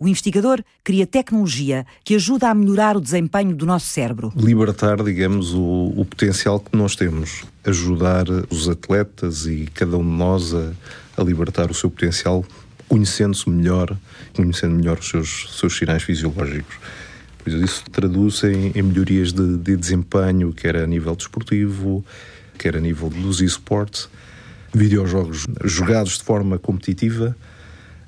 O 0.01 0.07
investigador 0.07 0.63
cria 0.83 1.05
tecnologia 1.05 1.85
que 2.03 2.15
ajuda 2.15 2.49
a 2.49 2.55
melhorar 2.55 2.97
o 2.97 2.99
desempenho 2.99 3.55
do 3.55 3.67
nosso 3.67 3.85
cérebro. 3.85 4.33
Libertar, 4.35 5.03
digamos, 5.03 5.53
o, 5.53 5.93
o 5.95 6.03
potencial 6.03 6.59
que 6.59 6.75
nós 6.75 6.95
temos. 6.95 7.43
Ajudar 7.63 8.25
os 8.49 8.67
atletas 8.67 9.45
e 9.45 9.67
cada 9.71 9.95
um 9.99 10.03
de 10.03 10.17
nós 10.17 10.55
a, 10.55 10.71
a 11.15 11.23
libertar 11.23 11.69
o 11.69 11.73
seu 11.75 11.87
potencial, 11.87 12.43
conhecendo-se 12.89 13.47
melhor, 13.47 13.95
conhecendo 14.33 14.73
melhor 14.73 14.97
os 14.97 15.07
seus, 15.07 15.55
seus 15.59 15.77
sinais 15.77 16.01
fisiológicos. 16.01 16.77
Pois 17.43 17.55
isso 17.61 17.83
traduz 17.91 18.43
em, 18.43 18.71
em 18.73 18.81
melhorias 18.81 19.31
de, 19.31 19.55
de, 19.55 19.77
desempenho, 19.77 20.51
quer 20.51 20.77
a 20.77 20.87
nível 20.87 21.15
desportivo, 21.15 22.03
quer 22.57 22.75
a 22.75 22.79
nível 22.79 23.07
dos 23.07 23.39
esportes, 23.39 24.09
videojogos 24.73 25.45
jogados 25.63 26.17
de 26.17 26.23
forma 26.23 26.57
competitiva 26.57 27.37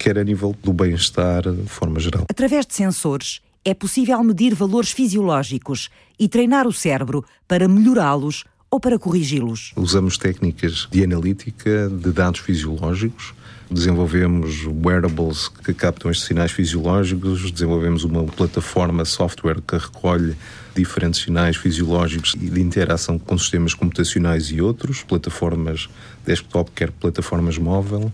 quer 0.03 0.17
a 0.17 0.23
nível 0.23 0.53
do 0.61 0.73
bem-estar 0.73 1.43
de 1.49 1.69
forma 1.69 1.97
geral. 1.97 2.25
Através 2.29 2.65
de 2.65 2.73
sensores, 2.73 3.41
é 3.63 3.73
possível 3.73 4.21
medir 4.21 4.53
valores 4.53 4.91
fisiológicos 4.91 5.89
e 6.19 6.27
treinar 6.27 6.67
o 6.67 6.73
cérebro 6.73 7.23
para 7.47 7.69
melhorá-los 7.69 8.43
ou 8.69 8.81
para 8.81 8.99
corrigi-los. 8.99 9.71
Usamos 9.77 10.17
técnicas 10.17 10.89
de 10.91 11.05
analítica 11.05 11.87
de 11.87 12.11
dados 12.11 12.41
fisiológicos 12.41 13.33
desenvolvemos 13.73 14.65
wearables 14.65 15.47
que 15.47 15.73
captam 15.73 16.11
estes 16.11 16.27
sinais 16.27 16.51
fisiológicos, 16.51 17.51
desenvolvemos 17.51 18.03
uma 18.03 18.23
plataforma 18.23 19.03
software 19.03 19.61
que 19.61 19.75
recolhe 19.75 20.35
diferentes 20.75 21.21
sinais 21.21 21.57
fisiológicos 21.57 22.35
e 22.35 22.49
de 22.49 22.61
interação 22.61 23.17
com 23.17 23.37
sistemas 23.37 23.73
computacionais 23.73 24.51
e 24.51 24.61
outros, 24.61 25.03
plataformas 25.03 25.89
desktop, 26.25 26.71
quer 26.71 26.91
plataformas 26.91 27.57
móvel. 27.57 28.11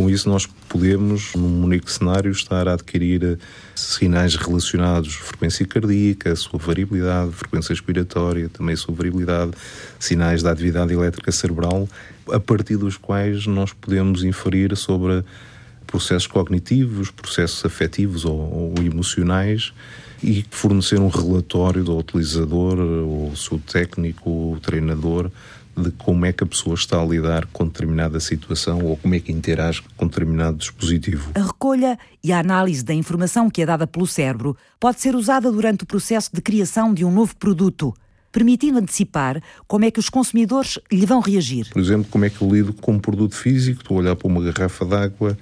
Com 0.00 0.08
isso, 0.08 0.30
nós 0.30 0.46
podemos, 0.46 1.34
num 1.34 1.62
único 1.62 1.90
cenário, 1.90 2.30
estar 2.30 2.66
a 2.66 2.72
adquirir 2.72 3.38
sinais 3.74 4.34
relacionados 4.34 5.14
à 5.14 5.24
frequência 5.24 5.66
cardíaca, 5.66 6.32
a 6.32 6.36
sua 6.36 6.58
variabilidade, 6.58 7.32
frequência 7.32 7.74
respiratória, 7.74 8.48
também 8.48 8.72
a 8.72 8.76
sua 8.78 8.94
variabilidade, 8.94 9.50
sinais 9.98 10.42
da 10.42 10.52
atividade 10.52 10.94
elétrica 10.94 11.30
cerebral, 11.30 11.86
a 12.32 12.40
partir 12.40 12.78
dos 12.78 12.96
quais 12.96 13.46
nós 13.46 13.74
podemos 13.74 14.24
inferir 14.24 14.74
sobre 14.74 15.22
processos 15.86 16.26
cognitivos, 16.26 17.10
processos 17.10 17.62
afetivos 17.62 18.24
ou, 18.24 18.72
ou 18.74 18.82
emocionais 18.82 19.74
e 20.22 20.46
fornecer 20.50 20.98
um 20.98 21.08
relatório 21.08 21.84
do 21.84 21.98
utilizador, 21.98 22.78
ou 22.78 23.36
seu 23.36 23.58
técnico, 23.58 24.30
o 24.30 24.58
treinador, 24.62 25.30
de 25.80 25.90
como 25.92 26.26
é 26.26 26.32
que 26.32 26.44
a 26.44 26.46
pessoa 26.46 26.74
está 26.74 27.00
a 27.00 27.04
lidar 27.04 27.46
com 27.46 27.66
determinada 27.66 28.20
situação 28.20 28.84
ou 28.84 28.96
como 28.96 29.14
é 29.14 29.20
que 29.20 29.32
interage 29.32 29.82
com 29.96 30.06
determinado 30.06 30.58
dispositivo. 30.58 31.30
A 31.34 31.42
recolha 31.42 31.98
e 32.22 32.32
a 32.32 32.38
análise 32.38 32.84
da 32.84 32.94
informação 32.94 33.50
que 33.50 33.62
é 33.62 33.66
dada 33.66 33.86
pelo 33.86 34.06
cérebro 34.06 34.56
pode 34.78 35.00
ser 35.00 35.14
usada 35.14 35.50
durante 35.50 35.84
o 35.84 35.86
processo 35.86 36.30
de 36.32 36.40
criação 36.40 36.92
de 36.92 37.04
um 37.04 37.10
novo 37.10 37.34
produto 37.36 37.94
permitindo 38.32 38.78
antecipar 38.78 39.42
como 39.66 39.84
é 39.84 39.90
que 39.90 39.98
os 39.98 40.08
consumidores 40.08 40.78
lhe 40.92 41.04
vão 41.04 41.20
reagir. 41.20 41.68
Por 41.72 41.82
exemplo, 41.82 42.06
como 42.10 42.24
é 42.24 42.30
que 42.30 42.40
eu 42.40 42.48
lido 42.48 42.72
com 42.72 42.92
um 42.92 42.98
produto 42.98 43.34
físico, 43.34 43.80
estou 43.80 43.96
a 43.96 44.00
olhar 44.00 44.14
para 44.14 44.28
uma 44.28 44.40
garrafa 44.40 44.84
d'água, 44.84 45.36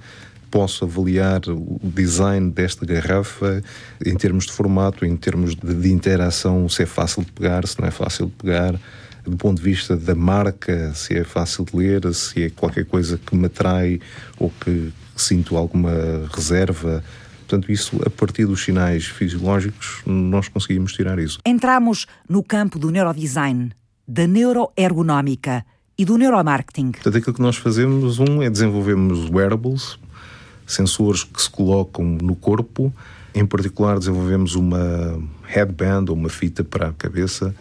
posso 0.49 0.83
avaliar 0.83 1.41
o 1.47 1.79
design 1.83 2.51
desta 2.51 2.85
garrafa 2.85 3.61
em 4.03 4.15
termos 4.15 4.45
de 4.45 4.51
formato, 4.51 5.05
em 5.05 5.15
termos 5.15 5.55
de, 5.55 5.91
interação, 5.91 6.67
se 6.67 6.83
é 6.83 6.85
fácil 6.85 7.23
de 7.23 7.31
pegar, 7.31 7.67
se 7.67 7.79
não 7.79 7.87
é 7.87 7.91
fácil 7.91 8.25
de 8.25 8.31
pegar, 8.33 8.79
do 9.29 9.37
ponto 9.37 9.57
de 9.57 9.63
vista 9.63 9.95
da 9.95 10.15
marca, 10.15 10.93
se 10.93 11.15
é 11.15 11.23
fácil 11.23 11.65
de 11.65 11.75
ler, 11.75 12.13
se 12.13 12.43
é 12.43 12.49
qualquer 12.49 12.85
coisa 12.85 13.17
que 13.17 13.35
me 13.35 13.45
atrai 13.45 13.99
ou 14.37 14.51
que 14.59 14.91
sinto 15.15 15.55
alguma 15.55 15.91
reserva. 16.33 17.03
Portanto, 17.39 17.71
isso, 17.71 17.99
a 18.05 18.09
partir 18.09 18.45
dos 18.45 18.63
sinais 18.63 19.05
fisiológicos, 19.05 20.01
nós 20.05 20.47
conseguimos 20.47 20.93
tirar 20.93 21.17
isso. 21.19 21.39
Entramos 21.45 22.05
no 22.27 22.43
campo 22.43 22.77
do 22.77 22.89
neurodesign, 22.89 23.71
da 24.07 24.27
neuroergonómica 24.27 25.65
e 25.97 26.05
do 26.05 26.17
neuromarketing. 26.17 26.91
Portanto, 26.91 27.17
aquilo 27.17 27.35
que 27.35 27.41
nós 27.41 27.57
fazemos, 27.57 28.19
um, 28.19 28.41
é 28.41 28.49
desenvolvermos 28.49 29.29
wearables, 29.29 29.97
sensores 30.65 31.23
que 31.23 31.41
se 31.41 31.49
colocam 31.49 32.05
no 32.05 32.35
corpo. 32.35 32.93
Em 33.33 33.45
particular, 33.45 33.97
desenvolvemos 33.97 34.55
uma 34.55 35.21
headband 35.43 36.05
ou 36.09 36.15
uma 36.15 36.29
fita 36.29 36.63
para 36.63 36.89
a 36.89 36.93
cabeça 36.93 37.55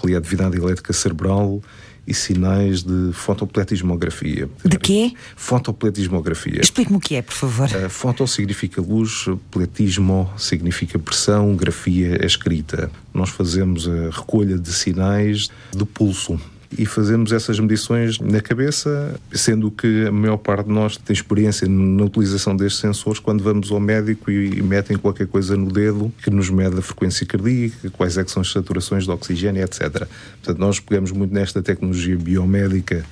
que 0.00 0.06
lê 0.06 0.14
a 0.14 0.18
atividade 0.18 0.56
elétrica 0.56 0.92
cerebral 0.92 1.62
e 2.06 2.14
sinais 2.14 2.82
de 2.82 3.12
fotopletismografia. 3.12 4.48
De 4.64 4.78
quê? 4.78 5.12
Fotopletismografia. 5.36 6.60
Explique-me 6.60 6.96
o 6.96 7.00
que 7.00 7.14
é, 7.14 7.22
por 7.22 7.34
favor. 7.34 7.68
Uh, 7.68 7.90
foto 7.90 8.26
significa 8.26 8.80
luz, 8.80 9.26
pletismo 9.50 10.28
significa 10.36 10.98
pressão, 10.98 11.54
grafia 11.54 12.18
é 12.20 12.26
escrita. 12.26 12.90
Nós 13.12 13.28
fazemos 13.28 13.86
a 13.86 14.10
recolha 14.10 14.58
de 14.58 14.72
sinais 14.72 15.50
do 15.72 15.84
pulso 15.86 16.40
e 16.78 16.86
fazemos 16.86 17.32
essas 17.32 17.58
medições 17.58 18.18
na 18.20 18.40
cabeça, 18.40 19.18
sendo 19.32 19.70
que 19.70 20.06
a 20.06 20.12
maior 20.12 20.36
parte 20.36 20.66
de 20.66 20.72
nós 20.72 20.96
tem 20.96 21.12
experiência 21.12 21.66
na 21.68 22.04
utilização 22.04 22.56
destes 22.56 22.80
sensores 22.80 23.18
quando 23.18 23.42
vamos 23.42 23.72
ao 23.72 23.80
médico 23.80 24.30
e 24.30 24.62
metem 24.62 24.96
qualquer 24.96 25.26
coisa 25.26 25.56
no 25.56 25.70
dedo 25.70 26.12
que 26.22 26.30
nos 26.30 26.48
mede 26.48 26.78
a 26.78 26.82
frequência 26.82 27.26
cardíaca, 27.26 27.90
quais 27.90 28.16
é 28.16 28.24
são 28.26 28.40
as 28.42 28.52
saturações 28.52 29.04
de 29.04 29.10
oxigênio, 29.10 29.62
etc. 29.62 30.06
Portanto, 30.42 30.58
nós 30.58 30.78
pegamos 30.78 31.10
muito 31.10 31.34
nesta 31.34 31.60
tecnologia 31.60 32.16
biomédica 32.16 33.04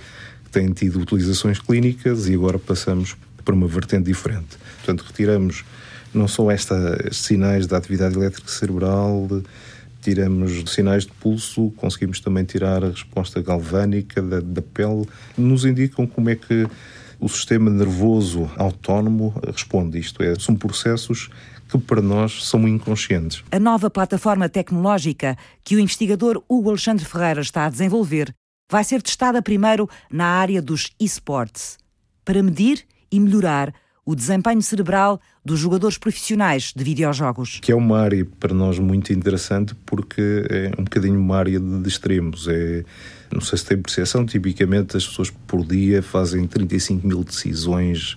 que 0.44 0.50
tem 0.50 0.72
tido 0.72 1.00
utilizações 1.00 1.58
clínicas 1.58 2.28
e 2.28 2.34
agora 2.34 2.58
passamos 2.58 3.16
para 3.44 3.54
uma 3.54 3.66
vertente 3.66 4.04
diferente. 4.04 4.56
Portanto, 4.76 5.04
retiramos 5.06 5.64
não 6.14 6.28
só 6.28 6.50
esta, 6.50 6.96
estes 7.04 7.26
sinais 7.26 7.66
da 7.66 7.76
atividade 7.76 8.14
elétrica 8.14 8.48
cerebral, 8.48 9.26
de, 9.28 9.42
tiramos 10.08 10.72
sinais 10.72 11.04
de 11.04 11.12
pulso, 11.12 11.70
conseguimos 11.76 12.18
também 12.18 12.42
tirar 12.42 12.82
a 12.82 12.88
resposta 12.88 13.42
galvânica 13.42 14.22
da, 14.22 14.40
da 14.40 14.62
pele, 14.62 15.06
nos 15.36 15.66
indicam 15.66 16.06
como 16.06 16.30
é 16.30 16.34
que 16.34 16.66
o 17.20 17.28
sistema 17.28 17.68
nervoso 17.68 18.50
autónomo 18.56 19.34
responde. 19.46 19.98
Isto 19.98 20.22
é, 20.22 20.34
são 20.38 20.56
processos 20.56 21.28
que 21.68 21.76
para 21.76 22.00
nós 22.00 22.46
são 22.46 22.66
inconscientes. 22.66 23.44
A 23.52 23.58
nova 23.58 23.90
plataforma 23.90 24.48
tecnológica 24.48 25.36
que 25.62 25.76
o 25.76 25.78
investigador 25.78 26.42
Hugo 26.48 26.70
Alexandre 26.70 27.04
Ferreira 27.04 27.42
está 27.42 27.66
a 27.66 27.70
desenvolver 27.70 28.32
vai 28.70 28.84
ser 28.84 29.02
testada 29.02 29.42
primeiro 29.42 29.90
na 30.10 30.24
área 30.24 30.62
dos 30.62 30.90
esports, 30.98 31.76
para 32.24 32.42
medir 32.42 32.82
e 33.12 33.20
melhorar 33.20 33.74
o 34.08 34.14
desempenho 34.14 34.62
cerebral 34.62 35.20
dos 35.44 35.60
jogadores 35.60 35.98
profissionais 35.98 36.72
de 36.74 36.82
videojogos. 36.82 37.58
Que 37.60 37.72
é 37.72 37.74
uma 37.74 37.98
área 37.98 38.26
para 38.40 38.54
nós 38.54 38.78
muito 38.78 39.12
interessante 39.12 39.74
porque 39.84 40.46
é 40.48 40.72
um 40.78 40.84
bocadinho 40.84 41.20
uma 41.20 41.36
área 41.36 41.60
de 41.60 41.86
extremos. 41.86 42.48
É, 42.48 42.84
não 43.30 43.42
sei 43.42 43.58
se 43.58 43.66
tem 43.66 43.76
percepção, 43.76 44.24
tipicamente 44.24 44.96
as 44.96 45.06
pessoas 45.06 45.28
por 45.46 45.62
dia 45.62 46.02
fazem 46.02 46.46
35 46.46 47.06
mil 47.06 47.22
decisões 47.22 48.16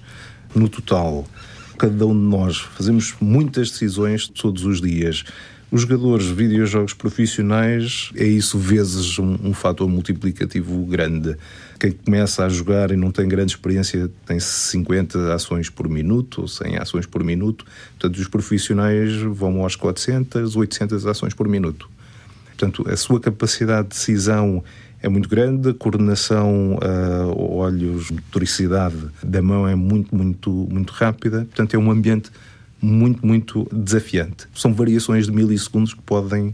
no 0.56 0.70
total. 0.70 1.28
Cada 1.78 2.08
um 2.08 2.14
de 2.14 2.38
nós 2.38 2.60
fazemos 2.60 3.14
muitas 3.20 3.70
decisões 3.70 4.30
todos 4.30 4.64
os 4.64 4.80
dias. 4.80 5.26
Os 5.70 5.82
jogadores 5.82 6.28
de 6.28 6.34
videojogos 6.34 6.94
profissionais 6.94 8.12
é 8.16 8.26
isso 8.26 8.58
vezes 8.58 9.20
um, 9.20 9.38
um 9.44 9.54
fator 9.54 9.90
multiplicativo 9.90 10.86
grande. 10.86 11.36
Quem 11.82 11.94
começa 11.94 12.46
a 12.46 12.50
jogar 12.50 12.92
e 12.92 12.96
não 12.96 13.10
tem 13.10 13.28
grande 13.28 13.54
experiência 13.54 14.08
tem 14.24 14.40
50 14.40 15.34
ações 15.34 15.68
por 15.68 15.90
minuto 15.90 16.42
ou 16.42 16.48
100 16.48 16.78
ações 16.78 17.08
por 17.08 17.24
minuto. 17.24 17.66
Portanto, 17.98 18.22
os 18.22 18.28
profissionais 18.28 19.20
vão 19.20 19.64
aos 19.64 19.76
400, 19.76 20.56
800 20.56 21.08
ações 21.08 21.34
por 21.34 21.48
minuto. 21.48 21.90
Portanto, 22.46 22.88
a 22.88 22.96
sua 22.96 23.20
capacidade 23.20 23.88
de 23.88 23.96
decisão 23.96 24.64
é 25.02 25.10
muito 25.10 25.28
grande, 25.28 25.70
a 25.70 25.74
coordenação, 25.74 26.76
uh, 26.76 27.56
olhos, 27.56 28.12
motoricidade 28.12 28.98
da 29.24 29.42
mão 29.42 29.68
é 29.68 29.74
muito, 29.74 30.16
muito, 30.16 30.52
muito 30.52 30.94
rápida. 30.94 31.46
Portanto, 31.46 31.74
é 31.74 31.80
um 31.80 31.90
ambiente 31.90 32.30
muito, 32.80 33.26
muito 33.26 33.68
desafiante. 33.74 34.48
São 34.54 34.72
variações 34.72 35.26
de 35.26 35.32
milissegundos 35.32 35.96
que 35.96 36.02
podem 36.04 36.54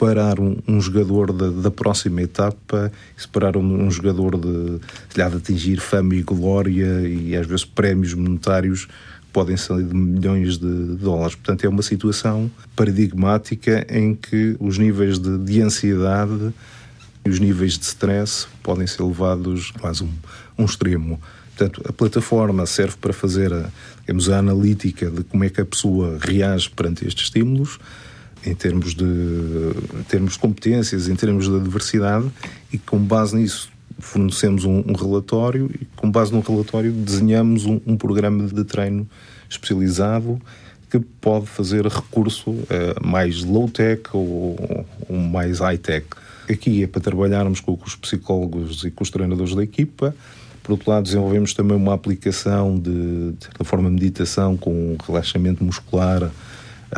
separar 0.00 0.40
um, 0.40 0.56
um 0.66 0.80
jogador 0.80 1.30
da, 1.30 1.50
da, 1.50 1.70
próxima 1.70 2.22
etapa, 2.22 2.90
separar 3.14 3.54
um, 3.58 3.84
um 3.84 3.90
jogador 3.90 4.38
de, 4.38 4.80
de 5.14 5.20
atingir 5.20 5.78
fama 5.78 6.14
e 6.14 6.22
glória 6.22 7.06
e 7.06 7.36
às 7.36 7.46
vezes 7.46 7.66
prémios 7.66 8.14
monetários 8.14 8.88
podem 9.30 9.58
ser 9.58 9.84
de 9.84 9.94
milhões 9.94 10.56
de 10.56 10.96
dólares. 10.96 11.34
Portanto, 11.34 11.64
é 11.66 11.68
uma 11.68 11.82
situação 11.82 12.50
paradigmática 12.74 13.86
em 13.90 14.14
que 14.14 14.56
os 14.58 14.78
níveis 14.78 15.18
de, 15.18 15.36
de 15.36 15.60
ansiedade 15.60 16.52
e 17.22 17.28
os 17.28 17.38
níveis 17.38 17.78
de 17.78 17.84
stress 17.84 18.48
podem 18.62 18.86
ser 18.86 19.02
levados 19.02 19.70
quase 19.72 20.02
um, 20.02 20.12
um 20.58 20.64
extremo. 20.64 21.20
Portanto, 21.54 21.82
a 21.86 21.92
plataforma 21.92 22.64
serve 22.64 22.96
para 22.98 23.12
fazer 23.12 23.52
a, 23.52 23.68
digamos, 24.00 24.30
a 24.30 24.38
analítica 24.38 25.10
de 25.10 25.22
como 25.24 25.44
é 25.44 25.50
que 25.50 25.60
a 25.60 25.66
pessoa 25.66 26.18
reage 26.18 26.70
perante 26.70 27.06
estes 27.06 27.24
estímulos, 27.24 27.78
em 28.44 28.54
termos 28.54 28.94
de, 28.94 29.04
em 29.04 30.02
termos 30.08 30.34
de 30.34 30.38
competências, 30.38 31.08
em 31.08 31.14
termos 31.14 31.48
de 31.48 31.60
diversidade, 31.60 32.30
e 32.72 32.78
com 32.78 32.98
base 32.98 33.36
nisso 33.36 33.70
fornecemos 33.98 34.64
um, 34.64 34.82
um 34.86 34.94
relatório 34.94 35.70
e 35.78 35.84
com 35.96 36.10
base 36.10 36.32
no 36.32 36.40
relatório 36.40 36.90
desenhamos 36.90 37.66
um, 37.66 37.80
um 37.86 37.96
programa 37.96 38.46
de 38.46 38.64
treino 38.64 39.06
especializado 39.48 40.40
que 40.88 40.98
pode 40.98 41.46
fazer 41.46 41.86
recurso 41.86 42.54
a 42.96 43.06
mais 43.06 43.44
low-tech 43.44 44.02
ou, 44.12 44.86
ou 45.08 45.16
mais 45.16 45.60
high-tech. 45.60 46.06
Aqui 46.48 46.82
é 46.82 46.86
para 46.86 47.00
trabalharmos 47.00 47.60
com 47.60 47.78
os 47.84 47.94
psicólogos 47.94 48.82
e 48.84 48.90
com 48.90 49.04
os 49.04 49.10
treinadores 49.10 49.54
da 49.54 49.62
equipa, 49.62 50.14
por 50.62 50.72
outro 50.72 50.90
lado, 50.90 51.04
desenvolvemos 51.04 51.54
também 51.54 51.76
uma 51.76 51.94
aplicação 51.94 52.78
de, 52.78 53.32
de 53.32 53.64
forma, 53.64 53.90
meditação 53.90 54.56
com 54.56 54.96
relaxamento 55.06 55.64
muscular, 55.64 56.30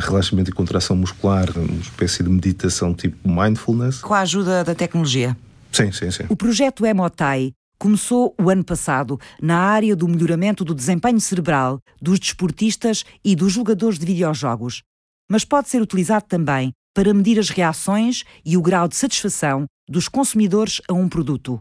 relaxamento 0.01 0.51
e 0.51 0.53
contração 0.53 0.97
muscular, 0.97 1.49
uma 1.57 1.80
espécie 1.80 2.22
de 2.22 2.30
meditação 2.30 2.95
tipo 2.95 3.16
mindfulness. 3.28 4.01
Com 4.01 4.14
a 4.14 4.20
ajuda 4.20 4.64
da 4.64 4.74
tecnologia? 4.74 5.36
Sim, 5.70 5.90
sim, 5.93 6.11
sim. 6.11 6.24
O 6.28 6.36
projeto 6.36 6.84
Emotai 6.84 7.53
começou 7.78 8.34
o 8.40 8.49
ano 8.49 8.62
passado 8.62 9.18
na 9.40 9.59
área 9.59 9.97
do 9.97 10.07
melhoramento 10.07 10.64
do 10.64 10.74
desempenho 10.74 11.20
cerebral 11.20 11.80
dos 12.01 12.20
desportistas 12.20 13.05
e 13.24 13.34
dos 13.34 13.53
jogadores 13.53 13.99
de 13.99 14.07
videojogos, 14.07 14.82
mas 15.28 15.45
pode 15.45 15.68
ser 15.68 15.82
utilizado 15.82 16.26
também 16.28 16.72
para 16.95 17.12
medir 17.12 17.38
as 17.38 17.49
reações 17.49 18.22
e 18.45 18.57
o 18.57 18.62
grau 18.62 18.86
de 18.86 18.97
satisfação 18.97 19.66
dos 19.88 20.09
consumidores 20.09 20.80
a 20.88 20.93
um 20.93 21.09
produto. 21.09 21.59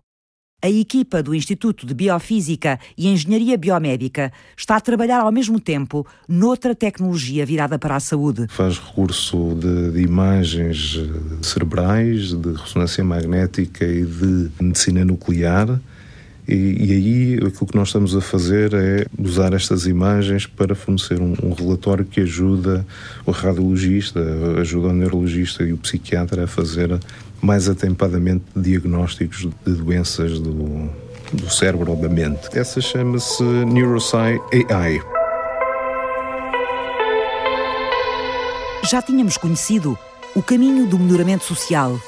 A 0.63 0.69
equipa 0.69 1.23
do 1.23 1.33
Instituto 1.33 1.87
de 1.87 1.93
Biofísica 1.95 2.79
e 2.95 3.07
Engenharia 3.07 3.57
Biomédica 3.57 4.31
está 4.55 4.75
a 4.75 4.79
trabalhar 4.79 5.21
ao 5.21 5.31
mesmo 5.31 5.59
tempo 5.59 6.05
noutra 6.29 6.75
tecnologia 6.75 7.43
virada 7.43 7.79
para 7.79 7.95
a 7.95 7.99
saúde. 7.99 8.45
Faz 8.47 8.77
recurso 8.77 9.57
de, 9.59 9.89
de 9.89 10.01
imagens 10.03 10.99
eh, 10.99 11.37
cerebrais, 11.41 12.33
de 12.33 12.51
ressonância 12.53 13.03
magnética 13.03 13.83
e 13.83 14.05
de 14.05 14.51
medicina 14.61 15.03
nuclear. 15.03 15.79
E, 16.47 16.53
e, 16.53 16.91
aí 16.91 17.33
aquilo 17.35 17.65
que 17.65 17.75
nós 17.75 17.87
estamos 17.87 18.15
a 18.15 18.21
fazer 18.21 18.73
é 18.73 19.05
usar 19.17 19.53
estas 19.53 19.87
imagens 19.87 20.45
para 20.45 20.75
fornecer 20.75 21.19
um, 21.19 21.33
um, 21.41 21.53
relatório 21.53 22.03
que 22.03 22.19
ajuda 22.19 22.85
o 23.25 23.31
radiologista, 23.31 24.19
ajuda 24.59 24.89
o 24.89 24.93
neurologista 24.93 25.63
e 25.63 25.71
o 25.71 25.77
psiquiatra 25.77 26.43
a 26.43 26.47
fazer 26.47 26.99
mais 27.41 27.67
atempadamente 27.67 28.45
diagnósticos 28.55 29.47
de 29.65 29.73
doenças 29.73 30.39
do, 30.39 30.89
do 31.33 31.49
cérebro 31.49 31.91
ou 31.91 31.97
da 31.97 32.07
mente. 32.07 32.47
Essa 32.53 32.79
chama-se 32.79 33.43
Neurosci 33.43 34.39
AI. 34.69 35.01
Já 38.89 39.01
tínhamos 39.01 39.37
conhecido 39.37 39.97
o 40.35 40.41
caminho 40.41 40.85
do 40.85 40.99
melhoramento 40.99 41.43
social, 41.43 41.99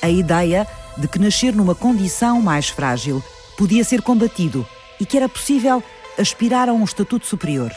a 0.00 0.08
ideia 0.08 0.66
de 0.96 1.08
que 1.08 1.18
nascer 1.18 1.54
numa 1.54 1.74
condição 1.74 2.40
mais 2.42 2.68
frágil 2.68 3.22
podia 3.56 3.84
ser 3.84 4.02
combatido 4.02 4.66
e 5.00 5.06
que 5.06 5.16
era 5.16 5.28
possível 5.28 5.82
aspirar 6.18 6.68
a 6.68 6.72
um 6.72 6.84
estatuto 6.84 7.26
superior. 7.26 7.70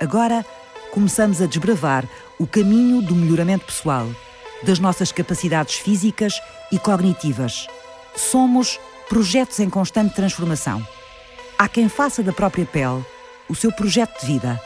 Agora 0.00 0.44
começamos 0.90 1.40
a 1.42 1.46
desbravar 1.46 2.08
o 2.38 2.46
caminho 2.46 3.02
do 3.02 3.14
melhoramento 3.14 3.66
pessoal 3.66 4.08
das 4.62 4.78
nossas 4.78 5.12
capacidades 5.12 5.76
físicas 5.76 6.40
e 6.70 6.78
cognitivas. 6.78 7.66
Somos 8.14 8.78
projetos 9.08 9.58
em 9.60 9.68
constante 9.68 10.14
transformação. 10.14 10.86
Há 11.58 11.68
quem 11.68 11.88
faça 11.88 12.22
da 12.22 12.32
própria 12.32 12.64
pele 12.64 13.04
o 13.48 13.54
seu 13.54 13.72
projeto 13.72 14.20
de 14.20 14.26
vida. 14.26 14.60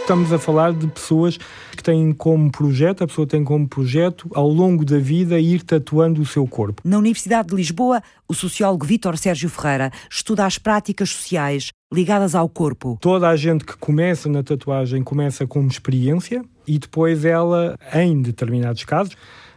Estamos 0.00 0.32
a 0.32 0.38
falar 0.38 0.72
de 0.72 0.86
pessoas 0.86 1.36
que 1.76 1.82
têm 1.82 2.12
como 2.12 2.50
projeto, 2.50 3.02
a 3.02 3.08
pessoa 3.08 3.26
tem 3.26 3.42
como 3.42 3.68
projeto, 3.68 4.30
ao 4.34 4.48
longo 4.48 4.84
da 4.84 4.98
vida, 4.98 5.38
ir 5.38 5.62
tatuando 5.62 6.22
o 6.22 6.24
seu 6.24 6.46
corpo. 6.46 6.80
Na 6.84 6.96
Universidade 6.96 7.48
de 7.48 7.56
Lisboa, 7.56 8.00
o 8.28 8.32
sociólogo 8.32 8.86
Vítor 8.86 9.18
Sérgio 9.18 9.50
Ferreira 9.50 9.90
estuda 10.08 10.46
as 10.46 10.58
práticas 10.58 11.10
sociais 11.10 11.72
ligadas 11.92 12.36
ao 12.36 12.48
corpo. 12.48 12.96
Toda 13.00 13.28
a 13.28 13.36
gente 13.36 13.64
que 13.64 13.76
começa 13.76 14.28
na 14.28 14.44
tatuagem 14.44 15.02
começa 15.02 15.44
como 15.44 15.68
experiência 15.68 16.44
e 16.66 16.78
depois 16.78 17.24
ela, 17.24 17.78
em 17.94 18.20
determinados 18.20 18.84
casos, 18.84 19.16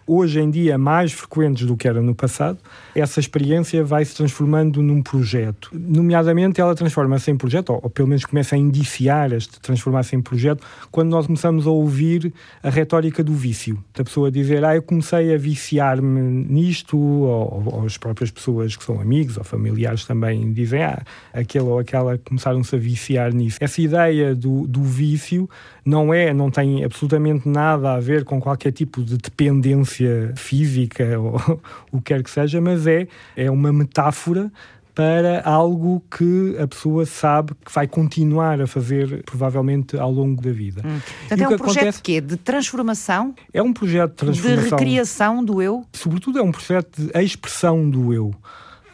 hoje 0.09 0.39
em 0.39 0.49
dia 0.49 0.75
mais 0.77 1.11
frequentes 1.13 1.67
do 1.67 1.77
que 1.77 1.87
era 1.87 2.01
no 2.01 2.15
passado, 2.15 2.57
essa 2.95 3.19
experiência 3.19 3.83
vai 3.83 4.03
se 4.03 4.15
transformando 4.15 4.81
num 4.81 5.03
projeto. 5.03 5.69
Nomeadamente, 5.71 6.59
ela 6.59 6.73
transforma-se 6.73 7.29
em 7.29 7.37
projeto, 7.37 7.69
ou, 7.69 7.89
pelo 7.89 8.07
menos 8.07 8.25
começa 8.25 8.55
a 8.55 8.57
indiciar 8.57 9.31
este 9.31 9.59
transformar-se 9.59 10.15
em 10.15 10.21
projeto, 10.21 10.65
quando 10.89 11.09
nós 11.09 11.27
começamos 11.27 11.67
a 11.67 11.69
ouvir 11.69 12.33
a 12.63 12.69
retórica 12.69 13.23
do 13.23 13.33
vício. 13.33 13.77
A 13.97 14.03
pessoa 14.03 14.31
dizer, 14.31 14.65
ah, 14.65 14.75
eu 14.75 14.81
comecei 14.81 15.33
a 15.33 15.37
viciar-me 15.37 16.21
nisto, 16.21 16.97
ou, 16.97 17.63
ou, 17.67 17.85
as 17.85 17.97
próprias 17.97 18.31
pessoas 18.31 18.75
que 18.75 18.83
são 18.83 18.99
amigos 18.99 19.37
ou 19.37 19.43
familiares 19.43 20.05
também 20.05 20.51
dizem, 20.51 20.83
ah, 20.83 21.03
aquele 21.31 21.65
ou 21.65 21.77
aquela 21.77 22.17
começaram-se 22.17 22.75
a 22.75 22.79
viciar 22.79 23.31
nisso. 23.31 23.57
Essa 23.61 23.81
ideia 23.81 24.33
do, 24.33 24.65
do 24.65 24.81
vício 24.81 25.47
não 25.85 26.13
é, 26.13 26.33
não 26.33 26.49
tem 26.49 26.83
absolutamente 26.83 27.47
nada 27.47 27.93
a 27.93 27.99
ver 27.99 28.23
com 28.23 28.39
qualquer 28.39 28.71
tipo 28.71 29.03
de 29.03 29.17
dependência 29.17 29.98
física 30.35 31.05
ou 31.19 31.61
o 31.91 31.97
que 31.97 32.13
quer 32.13 32.23
que 32.23 32.29
seja, 32.29 32.59
mas 32.59 32.87
é, 32.87 33.07
é 33.35 33.49
uma 33.49 33.71
metáfora 33.71 34.51
para 34.99 35.41
algo 35.45 36.03
que 36.11 36.57
a 36.59 36.67
pessoa 36.67 37.05
sabe 37.05 37.53
que 37.65 37.71
vai 37.73 37.87
continuar 37.87 38.59
a 38.59 38.67
fazer 38.67 39.23
provavelmente 39.23 39.97
ao 39.97 40.11
longo 40.11 40.41
da 40.41 40.51
vida. 40.51 40.81
Hum. 40.85 40.99
Portanto, 41.19 41.41
é 41.41 41.47
um 41.47 41.57
projeto 41.57 41.77
acontece... 41.77 42.01
quê? 42.01 42.19
de 42.19 42.35
transformação? 42.35 43.33
É 43.53 43.61
um 43.63 43.71
projeto 43.71 44.09
de 44.09 44.15
transformação. 44.17 44.63
De 44.63 44.69
recriação 44.69 45.45
do 45.45 45.61
eu? 45.61 45.85
Sobretudo 45.93 46.39
é 46.39 46.41
um 46.41 46.51
projeto 46.51 47.01
de 47.01 47.23
expressão 47.23 47.89
do 47.89 48.13
eu 48.13 48.33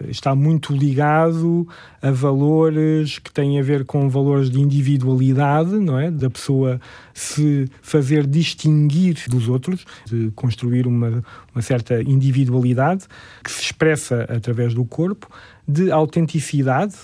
está 0.07 0.35
muito 0.35 0.73
ligado 0.73 1.67
a 2.01 2.11
valores 2.11 3.19
que 3.19 3.31
têm 3.31 3.59
a 3.59 3.63
ver 3.63 3.85
com 3.85 4.09
valores 4.09 4.49
de 4.49 4.59
individualidade, 4.59 5.71
não 5.71 5.99
é? 5.99 6.11
Da 6.11 6.29
pessoa 6.29 6.79
se 7.13 7.69
fazer 7.81 8.27
distinguir 8.27 9.23
dos 9.29 9.47
outros, 9.47 9.85
de 10.05 10.31
construir 10.35 10.87
uma, 10.87 11.23
uma 11.53 11.61
certa 11.61 12.01
individualidade 12.01 13.05
que 13.43 13.51
se 13.51 13.61
expressa 13.61 14.23
através 14.23 14.73
do 14.73 14.85
corpo, 14.85 15.29
de 15.67 15.91
autenticidade, 15.91 16.95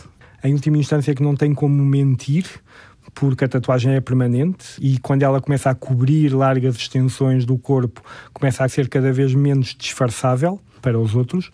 em 0.44 0.54
última 0.54 0.78
instância 0.78 1.16
que 1.16 1.24
não 1.24 1.36
tem 1.36 1.54
como 1.54 1.84
mentir, 1.86 2.46
porque 3.14 3.46
a 3.46 3.48
tatuagem 3.48 3.94
é 3.94 4.02
permanente 4.02 4.76
e 4.80 4.98
quando 5.00 5.24
ela 5.24 5.42
começa 5.42 5.70
a 5.70 5.76
cobrir 5.76 6.34
largas 6.34 6.76
extensões 6.76 7.46
do 7.46 7.58
corpo, 7.58 8.02
começa 8.34 8.64
a 8.64 8.70
ser 8.70 8.88
cada 8.88 9.12
vez 9.12 9.34
menos 9.34 9.76
disfarçável 9.78 10.60
para 10.82 11.00
os 11.00 11.16
outros 11.16 11.52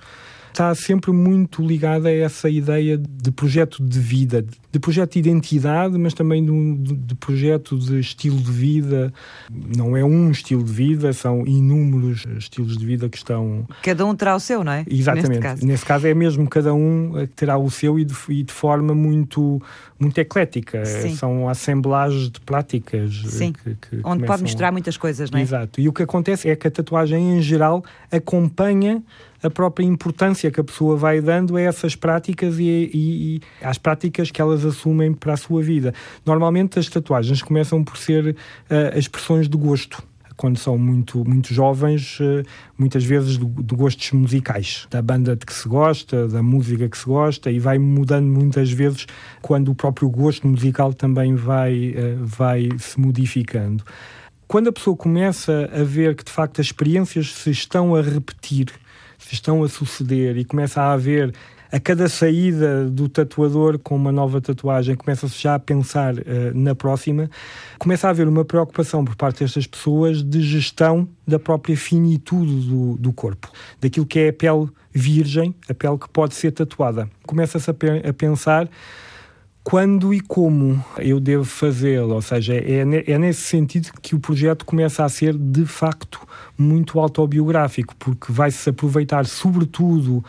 está 0.57 0.73
sempre 0.73 1.11
muito 1.11 1.61
ligada 1.61 2.09
a 2.09 2.11
essa 2.11 2.49
ideia 2.49 2.97
de 2.97 3.31
projeto 3.31 3.83
de 3.83 3.99
vida, 3.99 4.43
de 4.71 4.79
projeto 4.79 5.13
de 5.13 5.19
identidade, 5.19 5.95
mas 5.99 6.15
também 6.15 6.43
de, 6.43 6.95
de, 6.95 7.15
projeto 7.15 7.77
de 7.77 7.99
estilo 7.99 8.37
de 8.37 8.51
vida. 8.51 9.13
Não 9.51 9.95
é 9.95 10.03
um 10.03 10.31
estilo 10.31 10.63
de 10.63 10.73
vida, 10.73 11.13
são 11.13 11.45
inúmeros 11.45 12.25
estilos 12.37 12.75
de 12.75 12.83
vida 12.83 13.07
que 13.07 13.17
estão. 13.17 13.67
Cada 13.83 14.03
um 14.03 14.15
terá 14.15 14.35
o 14.35 14.39
seu, 14.39 14.63
não 14.63 14.71
é? 14.71 14.83
Exatamente. 14.89 15.29
Neste 15.29 15.41
caso, 15.41 15.65
Nesse 15.67 15.85
caso 15.85 16.07
é 16.07 16.13
mesmo 16.15 16.49
cada 16.49 16.73
um 16.73 17.13
terá 17.35 17.55
o 17.57 17.69
seu 17.69 17.99
e 17.99 18.03
de, 18.03 18.15
e 18.29 18.41
de 18.41 18.51
forma 18.51 18.95
muito, 18.95 19.61
muito 19.99 20.17
eclética. 20.17 20.83
Sim. 20.85 21.15
São 21.15 21.47
assemblagens 21.47 22.31
de 22.31 22.39
práticas. 22.39 23.21
Sim. 23.27 23.53
Que, 23.53 23.75
que 23.75 23.95
Onde 23.97 24.01
começam... 24.01 24.25
pode 24.25 24.43
misturar 24.43 24.71
muitas 24.71 24.97
coisas, 24.97 25.29
não 25.29 25.37
é? 25.37 25.43
Exato. 25.43 25.79
E 25.79 25.87
o 25.87 25.93
que 25.93 26.01
acontece 26.01 26.49
é 26.49 26.55
que 26.55 26.67
a 26.67 26.71
tatuagem 26.71 27.37
em 27.37 27.41
geral 27.43 27.83
acompanha 28.11 29.03
a 29.47 29.49
própria 29.49 29.85
importância 29.85 30.51
que 30.51 30.59
a 30.59 30.63
pessoa 30.63 30.95
vai 30.95 31.21
dando 31.21 31.57
a 31.57 31.61
essas 31.61 31.95
práticas 31.95 32.59
e, 32.59 32.63
e, 32.63 33.35
e, 33.35 33.41
às 33.61 33.77
práticas 33.77 34.31
que 34.31 34.41
elas 34.41 34.63
assumem 34.63 35.13
para 35.13 35.33
a 35.33 35.37
sua 35.37 35.61
vida. 35.61 35.93
Normalmente 36.25 36.79
as 36.79 36.87
tatuagens 36.87 37.41
começam 37.41 37.83
por 37.83 37.97
ser 37.97 38.35
uh, 38.35 38.97
expressões 38.97 39.49
de 39.49 39.57
gosto 39.57 40.03
quando 40.37 40.57
são 40.59 40.77
muito, 40.77 41.27
muito 41.27 41.51
jovens, 41.51 42.19
eh, 42.21 42.43
muitas 42.77 43.03
vezes 43.03 43.39
de, 43.39 43.75
gostos 43.75 44.11
musicais, 44.11 44.87
da 44.89 45.01
banda 45.01 45.35
de 45.35 45.43
que 45.43 45.53
se 45.53 45.67
gosta, 45.67 46.27
da 46.27 46.43
música 46.43 46.87
que 46.87 46.97
se 46.97 47.05
gosta, 47.05 47.49
e 47.49 47.59
vai 47.59 47.79
mudando 47.79 48.27
muitas 48.27 48.71
vezes 48.71 49.07
quando 49.41 49.71
o 49.71 49.75
próprio 49.75 50.07
gosto 50.09 50.47
musical 50.47 50.93
também 50.93 51.33
vai, 51.33 51.95
eh, 51.95 52.15
vai 52.19 52.69
se 52.77 52.99
modificando. 52.99 53.83
Quando 54.47 54.69
a 54.69 54.71
pessoa 54.71 54.95
começa 54.95 55.69
a 55.73 55.83
ver 55.83 56.15
que 56.15 56.23
de 56.23 56.31
facto 56.31 56.61
as 56.61 56.67
experiências 56.67 57.33
se 57.33 57.49
estão 57.49 57.95
a 57.95 58.01
repetir 58.01 58.67
estão 59.31 59.63
a 59.63 59.69
suceder 59.69 60.37
e 60.37 60.45
começa 60.45 60.81
a 60.81 60.93
haver 60.93 61.33
a 61.71 61.79
cada 61.79 62.07
saída 62.07 62.89
do 62.89 63.09
tatuador 63.09 63.77
com 63.79 63.95
uma 63.95 64.11
nova 64.11 64.39
tatuagem, 64.39 64.95
começa-se 64.95 65.41
já 65.41 65.55
a 65.55 65.59
pensar 65.59 66.15
uh, 66.15 66.23
na 66.53 66.73
próxima, 66.73 67.29
começa 67.77 68.07
a 68.07 68.09
haver 68.09 68.27
uma 68.27 68.45
preocupação 68.45 69.03
por 69.03 69.15
parte 69.15 69.43
destas 69.43 69.67
pessoas 69.67 70.23
de 70.23 70.41
gestão 70.41 71.07
da 71.27 71.37
própria 71.37 71.75
finitude 71.75 72.67
do, 72.67 72.97
do 72.97 73.11
corpo, 73.11 73.51
daquilo 73.81 74.05
que 74.05 74.19
é 74.19 74.29
a 74.29 74.33
pele 74.33 74.69
virgem, 74.93 75.53
a 75.69 75.73
pele 75.73 75.97
que 75.97 76.09
pode 76.09 76.35
ser 76.35 76.51
tatuada. 76.51 77.09
Começa-se 77.25 77.69
a, 77.69 77.73
pe 77.73 77.87
a 78.07 78.13
pensar 78.13 78.69
quando 79.67 80.13
e 80.13 80.21
como 80.21 80.81
eu 80.97 81.19
devo 81.19 81.43
fazê-lo. 81.43 82.13
Ou 82.15 82.21
seja, 82.21 82.55
é, 82.55 82.83
é 83.05 83.17
nesse 83.19 83.41
sentido 83.41 83.89
que 84.01 84.15
o 84.15 84.19
projeto 84.19 84.63
começa 84.63 85.03
a 85.03 85.09
ser, 85.09 85.37
de 85.37 85.65
facto, 85.65 86.25
muito 86.57 86.97
autobiográfico, 86.97 87.93
porque 87.97 88.31
vai-se 88.31 88.69
aproveitar, 88.69 89.25
sobretudo, 89.25 90.23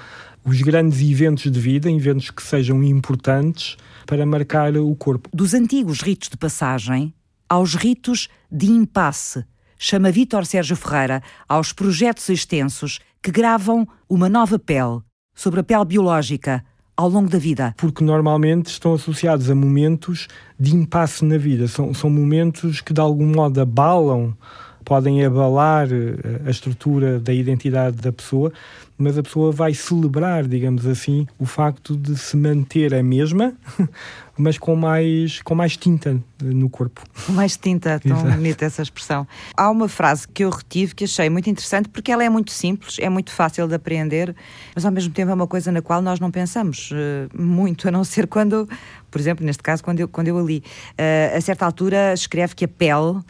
os 0.44 0.60
grandes 0.60 1.00
eventos 1.08 1.52
de 1.52 1.60
vida, 1.60 1.88
eventos 1.88 2.32
que 2.32 2.42
sejam 2.42 2.82
importantes, 2.82 3.76
para 4.06 4.26
marcar 4.26 4.76
o 4.76 4.92
corpo. 4.96 5.28
Dos 5.32 5.54
antigos 5.54 6.00
ritos 6.00 6.28
de 6.28 6.36
passagem 6.36 7.14
aos 7.48 7.76
ritos 7.76 8.28
de 8.50 8.66
impasse, 8.66 9.44
chama 9.78 10.10
Vítor 10.10 10.46
Sérgio 10.46 10.74
Ferreira 10.74 11.22
aos 11.48 11.72
projetos 11.72 12.28
extensos 12.28 12.98
que 13.22 13.30
gravam 13.30 13.86
uma 14.08 14.28
nova 14.28 14.58
pele, 14.58 14.98
sobre 15.32 15.60
a 15.60 15.62
pele 15.62 15.84
biológica, 15.84 16.64
ao 16.98 17.08
longo 17.08 17.30
da 17.30 17.38
vida? 17.38 17.72
Porque 17.76 18.02
normalmente 18.02 18.66
estão 18.66 18.92
associados 18.92 19.48
a 19.48 19.54
momentos 19.54 20.26
de 20.58 20.74
impasse 20.74 21.24
na 21.24 21.38
vida. 21.38 21.68
São, 21.68 21.94
são 21.94 22.10
momentos 22.10 22.80
que 22.80 22.92
de 22.92 23.00
algum 23.00 23.26
modo 23.26 23.60
abalam 23.60 24.36
podem 24.84 25.24
abalar 25.24 25.86
eh, 25.92 26.40
a 26.44 26.50
estrutura 26.50 27.20
da 27.20 27.32
identidade 27.32 27.98
da 27.98 28.10
pessoa, 28.10 28.52
mas 28.96 29.16
a 29.16 29.22
pessoa 29.22 29.52
vai 29.52 29.74
celebrar, 29.74 30.44
digamos 30.48 30.86
assim, 30.86 31.24
o 31.38 31.46
facto 31.46 31.96
de 31.96 32.16
se 32.16 32.36
manter 32.36 32.92
a 32.92 33.02
mesma, 33.02 33.52
mas 34.38 34.56
com 34.56 34.76
mais, 34.76 35.42
com 35.42 35.54
mais 35.54 35.76
tinta 35.76 36.22
no 36.40 36.70
corpo. 36.70 37.02
Com 37.26 37.32
mais 37.32 37.56
tinta, 37.56 37.98
tão 37.98 38.16
Exato. 38.16 38.36
bonita 38.36 38.64
essa 38.64 38.80
expressão. 38.80 39.26
Há 39.56 39.68
uma 39.68 39.88
frase 39.88 40.28
que 40.28 40.44
eu 40.44 40.50
retive 40.50 40.94
que 40.94 41.04
achei 41.04 41.28
muito 41.28 41.50
interessante 41.50 41.88
porque 41.88 42.12
ela 42.12 42.22
é 42.22 42.28
muito 42.28 42.52
simples, 42.52 42.96
é 43.00 43.08
muito 43.08 43.32
fácil 43.32 43.66
de 43.66 43.74
apreender, 43.74 44.34
mas 44.74 44.86
ao 44.86 44.92
mesmo 44.92 45.12
tempo 45.12 45.32
é 45.32 45.34
uma 45.34 45.46
coisa 45.48 45.72
na 45.72 45.82
qual 45.82 46.00
nós 46.00 46.20
não 46.20 46.30
pensamos 46.30 46.90
uh, 46.92 47.42
muito, 47.42 47.88
a 47.88 47.90
não 47.90 48.04
ser 48.04 48.28
quando, 48.28 48.68
por 49.10 49.20
exemplo, 49.20 49.44
neste 49.44 49.62
caso, 49.62 49.82
quando 49.82 50.00
eu, 50.00 50.08
quando 50.08 50.28
eu 50.28 50.38
a 50.38 50.42
li. 50.42 50.62
Uh, 50.92 51.36
a 51.36 51.40
certa 51.40 51.66
altura 51.66 52.14
escreve 52.14 52.54
que 52.54 52.64
a 52.64 52.68
pele 52.68 53.20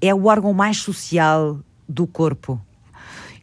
é 0.00 0.14
o 0.14 0.26
órgão 0.26 0.54
mais 0.54 0.78
social 0.78 1.58
do 1.86 2.06
corpo. 2.06 2.58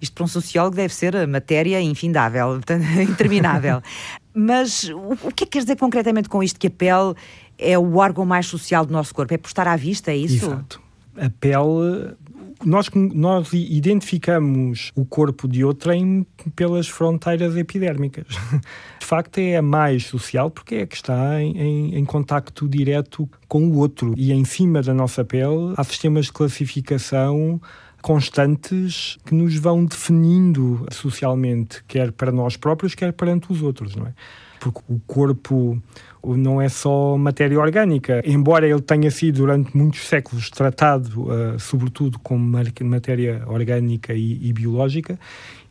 Isto 0.01 0.13
para 0.13 0.23
um 0.25 0.27
sociólogo 0.27 0.75
deve 0.75 0.93
ser 0.93 1.27
matéria 1.27 1.79
infindável, 1.79 2.59
interminável. 3.07 3.81
Mas 4.35 4.89
o 5.23 5.31
que 5.31 5.43
é 5.43 5.47
que 5.47 5.53
quer 5.53 5.59
dizer 5.59 5.77
concretamente 5.77 6.27
com 6.27 6.43
isto? 6.43 6.59
Que 6.59 6.67
a 6.67 6.71
pele 6.71 7.15
é 7.57 7.79
o 7.79 7.95
órgão 7.95 8.25
mais 8.25 8.45
social 8.47 8.85
do 8.85 8.91
nosso 8.91 9.15
corpo? 9.15 9.33
É 9.33 9.37
por 9.37 9.47
estar 9.47 9.67
à 9.67 9.75
vista, 9.75 10.11
é 10.11 10.17
isso? 10.17 10.47
Exato. 10.47 10.81
A 11.17 11.29
pele 11.29 12.15
nós, 12.63 12.89
nós 12.93 13.53
identificamos 13.53 14.91
o 14.95 15.05
corpo 15.05 15.47
de 15.47 15.63
outrem 15.63 16.25
pelas 16.55 16.87
fronteiras 16.87 17.55
epidérmicas. 17.55 18.27
De 18.99 19.05
facto, 19.05 19.37
é 19.37 19.57
a 19.57 19.61
mais 19.61 20.05
social 20.05 20.49
porque 20.49 20.75
é 20.75 20.85
que 20.85 20.95
está 20.95 21.41
em, 21.41 21.57
em, 21.57 21.95
em 21.95 22.05
contacto 22.05 22.67
direto 22.67 23.29
com 23.47 23.67
o 23.67 23.77
outro. 23.77 24.13
E 24.17 24.31
em 24.31 24.43
cima 24.43 24.81
da 24.81 24.93
nossa 24.93 25.23
pele 25.23 25.73
há 25.77 25.83
sistemas 25.83 26.25
de 26.25 26.33
classificação 26.33 27.61
constantes 28.05 29.17
que 29.25 29.33
nos 29.33 29.55
vão 29.55 29.83
definindo 29.83 30.85
socialmente, 30.91 31.83
quer 31.87 32.11
para 32.11 32.31
nós 32.31 32.55
próprios, 32.55 32.93
quer 32.93 33.11
perante 33.11 33.51
os 33.51 33.63
outros, 33.63 33.95
não 33.95 34.05
é? 34.05 34.13
Porque 34.59 34.79
o 34.87 34.99
corpo 35.07 35.81
não 36.23 36.61
é 36.61 36.69
só 36.69 37.17
matéria 37.17 37.59
orgânica, 37.59 38.21
embora 38.23 38.67
ele 38.67 38.81
tenha 38.83 39.09
sido 39.09 39.37
durante 39.37 39.75
muitos 39.75 40.01
séculos 40.01 40.51
tratado, 40.51 41.23
uh, 41.23 41.59
sobretudo 41.59 42.19
como 42.19 42.61
matéria 42.83 43.41
orgânica 43.47 44.13
e, 44.13 44.49
e 44.49 44.53
biológica, 44.53 45.19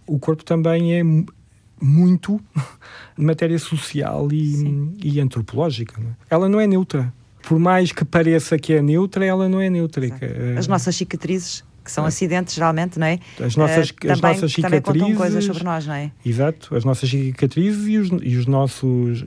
o 0.04 0.18
corpo 0.18 0.44
também 0.44 0.92
é 0.92 1.04
muito 1.80 2.40
matéria 3.16 3.60
social 3.60 4.28
e, 4.32 4.90
e 5.00 5.20
antropológica. 5.20 6.00
Não 6.02 6.10
é? 6.10 6.14
Ela 6.28 6.48
não 6.48 6.58
é 6.58 6.66
neutra. 6.66 7.14
Por 7.42 7.60
mais 7.60 7.92
que 7.92 8.04
pareça 8.04 8.58
que 8.58 8.72
é 8.72 8.82
neutra, 8.82 9.24
ela 9.24 9.48
não 9.48 9.60
é 9.60 9.70
neutra. 9.70 10.04
As 10.58 10.66
nossas 10.66 10.96
cicatrizes 10.96 11.62
que 11.84 11.92
são 11.92 12.04
é. 12.04 12.08
acidentes 12.08 12.54
geralmente, 12.54 12.98
não 12.98 13.06
é? 13.06 13.18
As 13.40 13.56
nossas, 13.56 13.90
uh, 13.90 14.10
as 14.10 14.20
também, 14.20 14.34
nossas 14.34 14.52
cicatrizes. 14.52 14.84
Também 14.84 15.02
contam 15.02 15.14
coisas 15.16 15.44
sobre 15.44 15.62
nós, 15.62 15.86
não 15.86 15.94
é? 15.94 16.10
Exato, 16.24 16.74
as 16.74 16.84
nossas 16.84 17.10
cicatrizes 17.10 17.86
e 17.86 17.98
os, 17.98 18.08
e 18.22 18.36
os 18.36 18.46
nossos. 18.46 19.24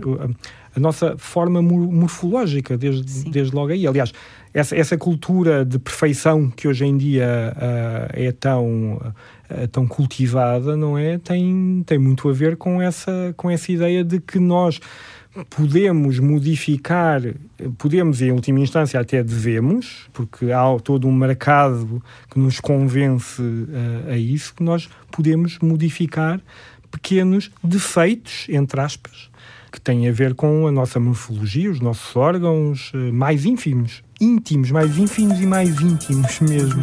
A 0.76 0.80
nossa 0.80 1.18
forma 1.18 1.60
morfológica, 1.60 2.78
desde, 2.78 3.32
desde 3.32 3.56
logo 3.56 3.72
aí. 3.72 3.88
Aliás, 3.88 4.14
essa, 4.54 4.76
essa 4.76 4.96
cultura 4.96 5.66
de 5.66 5.80
perfeição 5.80 6.52
que 6.52 6.68
hoje 6.68 6.86
em 6.86 6.96
dia 6.96 7.54
uh, 7.56 8.10
é 8.14 8.32
tão, 8.32 8.94
uh, 9.50 9.68
tão 9.72 9.88
cultivada, 9.88 10.78
não 10.78 10.96
é? 10.96 11.18
Tem, 11.18 11.84
tem 11.84 11.98
muito 11.98 12.30
a 12.30 12.34
ver 12.34 12.58
com 12.58 12.80
essa, 12.80 13.34
com 13.36 13.50
essa 13.50 13.72
ideia 13.72 14.04
de 14.04 14.20
que 14.20 14.38
nós 14.38 14.80
podemos 15.50 16.20
modificar, 16.20 17.22
podemos 17.78 18.22
em 18.22 18.32
última 18.32 18.60
instância 18.60 19.00
até 19.00 19.24
devemos, 19.24 20.08
porque 20.14 20.52
há 20.52 20.64
todo 20.84 21.08
um 21.08 21.14
mercado 21.14 22.02
que 22.30 22.40
nos 22.40 22.60
convence 22.60 23.42
a, 24.08 24.14
a 24.14 24.18
isso, 24.18 24.54
que 24.54 24.64
nós 24.64 24.90
podemos 25.12 25.60
modificar 25.60 26.42
pequenos 26.92 27.52
defeitos, 27.64 28.46
entre 28.50 28.80
aspas, 28.80 29.30
que 29.72 29.80
têm 29.80 30.08
a 30.08 30.12
ver 30.12 30.34
com 30.34 30.68
a 30.68 30.72
nossa 30.72 31.00
morfologia, 31.00 31.70
os 31.70 31.80
nossos 31.80 32.16
órgãos 32.16 32.92
eh, 32.94 33.12
mais 33.12 33.46
ínfimos, 33.46 34.04
íntimos, 34.20 34.72
mais 34.72 34.98
ínfimos 34.98 35.40
e 35.40 35.46
mais 35.46 35.80
íntimos 35.80 36.40
mesmo. 36.40 36.82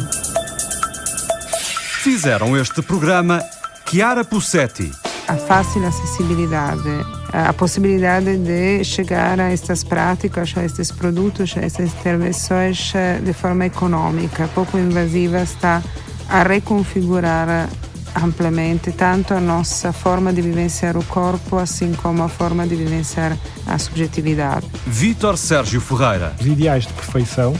Fizeram 2.03 2.55
este 2.55 2.81
programa 2.83 3.41
Chiara 3.89 4.23
Pussetti. 4.23 4.91
A 5.27 5.35
fácil 5.35 5.83
acessibilidade 5.85 7.14
a 7.31 7.53
possibilidade 7.53 8.37
de 8.37 8.83
chegar 8.83 9.39
a 9.39 9.51
estas 9.51 9.83
práticas, 9.83 10.53
a 10.55 10.63
estes 10.63 10.91
produtos, 10.91 11.55
a 11.57 11.61
estas 11.61 11.93
intervenções 11.93 12.93
eh, 12.95 13.19
de 13.23 13.33
forma 13.33 13.65
econômica, 13.65 14.49
pouco 14.53 14.77
invasiva, 14.77 15.41
está 15.41 15.81
a 16.29 16.43
reconfigurar 16.43 17.69
amplamente 18.15 18.91
tanto 18.91 19.33
a 19.33 19.41
nossa 19.41 19.91
forma 19.91 20.31
de 20.31 20.41
vivenciar 20.41 20.97
o 20.97 21.03
corpo, 21.03 21.57
assim 21.57 21.93
como 21.93 22.23
a 22.23 22.29
forma 22.29 22.65
de 22.65 22.75
vivenciar 22.75 23.37
a 23.67 23.77
subjetividade. 23.77 24.65
Vítor 24.87 25.37
Sérgio 25.37 25.81
Ferreira. 25.81 26.33
Os 26.39 26.45
ideais 26.45 26.85
de 26.87 26.93
perfeição 26.93 27.53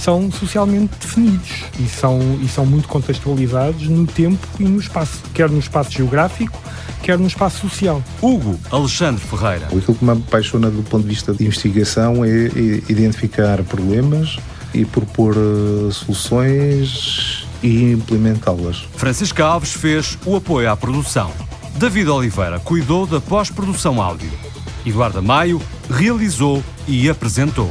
são 0.00 0.30
socialmente 0.32 0.92
definidos 0.98 1.64
e 1.78 1.86
são, 1.86 2.18
e 2.42 2.48
são 2.48 2.64
muito 2.64 2.88
contextualizados 2.88 3.86
no 3.88 4.06
tempo 4.06 4.46
e 4.58 4.64
no 4.64 4.80
espaço, 4.80 5.20
quer 5.34 5.50
no 5.50 5.58
espaço 5.58 5.92
geográfico, 5.92 6.60
quer 7.02 7.18
no 7.18 7.26
espaço 7.26 7.68
social. 7.68 8.02
Hugo 8.22 8.58
Alexandre 8.70 9.22
Ferreira. 9.22 9.66
Aquilo 9.66 9.94
que 9.94 10.04
me 10.04 10.12
apaixona 10.12 10.70
do 10.70 10.82
ponto 10.82 11.02
de 11.02 11.10
vista 11.10 11.34
de 11.34 11.44
investigação 11.44 12.24
é 12.24 12.46
identificar 12.88 13.62
problemas 13.64 14.38
e 14.72 14.84
propor 14.84 15.36
eh, 15.36 15.92
soluções 15.92 17.46
e 17.62 17.92
implementá-las. 17.92 18.84
Francisco 18.96 19.42
Alves 19.42 19.72
fez 19.72 20.16
o 20.24 20.36
apoio 20.36 20.70
à 20.70 20.76
produção. 20.76 21.30
David 21.76 22.08
Oliveira 22.08 22.58
cuidou 22.58 23.06
da 23.06 23.20
pós-produção 23.20 24.00
áudio. 24.00 24.30
Eduardo 24.86 25.22
Maio 25.22 25.60
realizou 25.90 26.62
e 26.88 27.08
apresentou. 27.08 27.68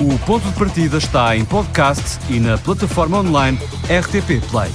O 0.00 0.16
ponto 0.20 0.46
de 0.46 0.52
partida 0.52 0.96
está 0.96 1.36
em 1.36 1.44
podcast 1.44 2.20
e 2.30 2.38
na 2.38 2.56
plataforma 2.56 3.18
online 3.18 3.58
RTP 3.90 4.40
Play. 4.48 4.70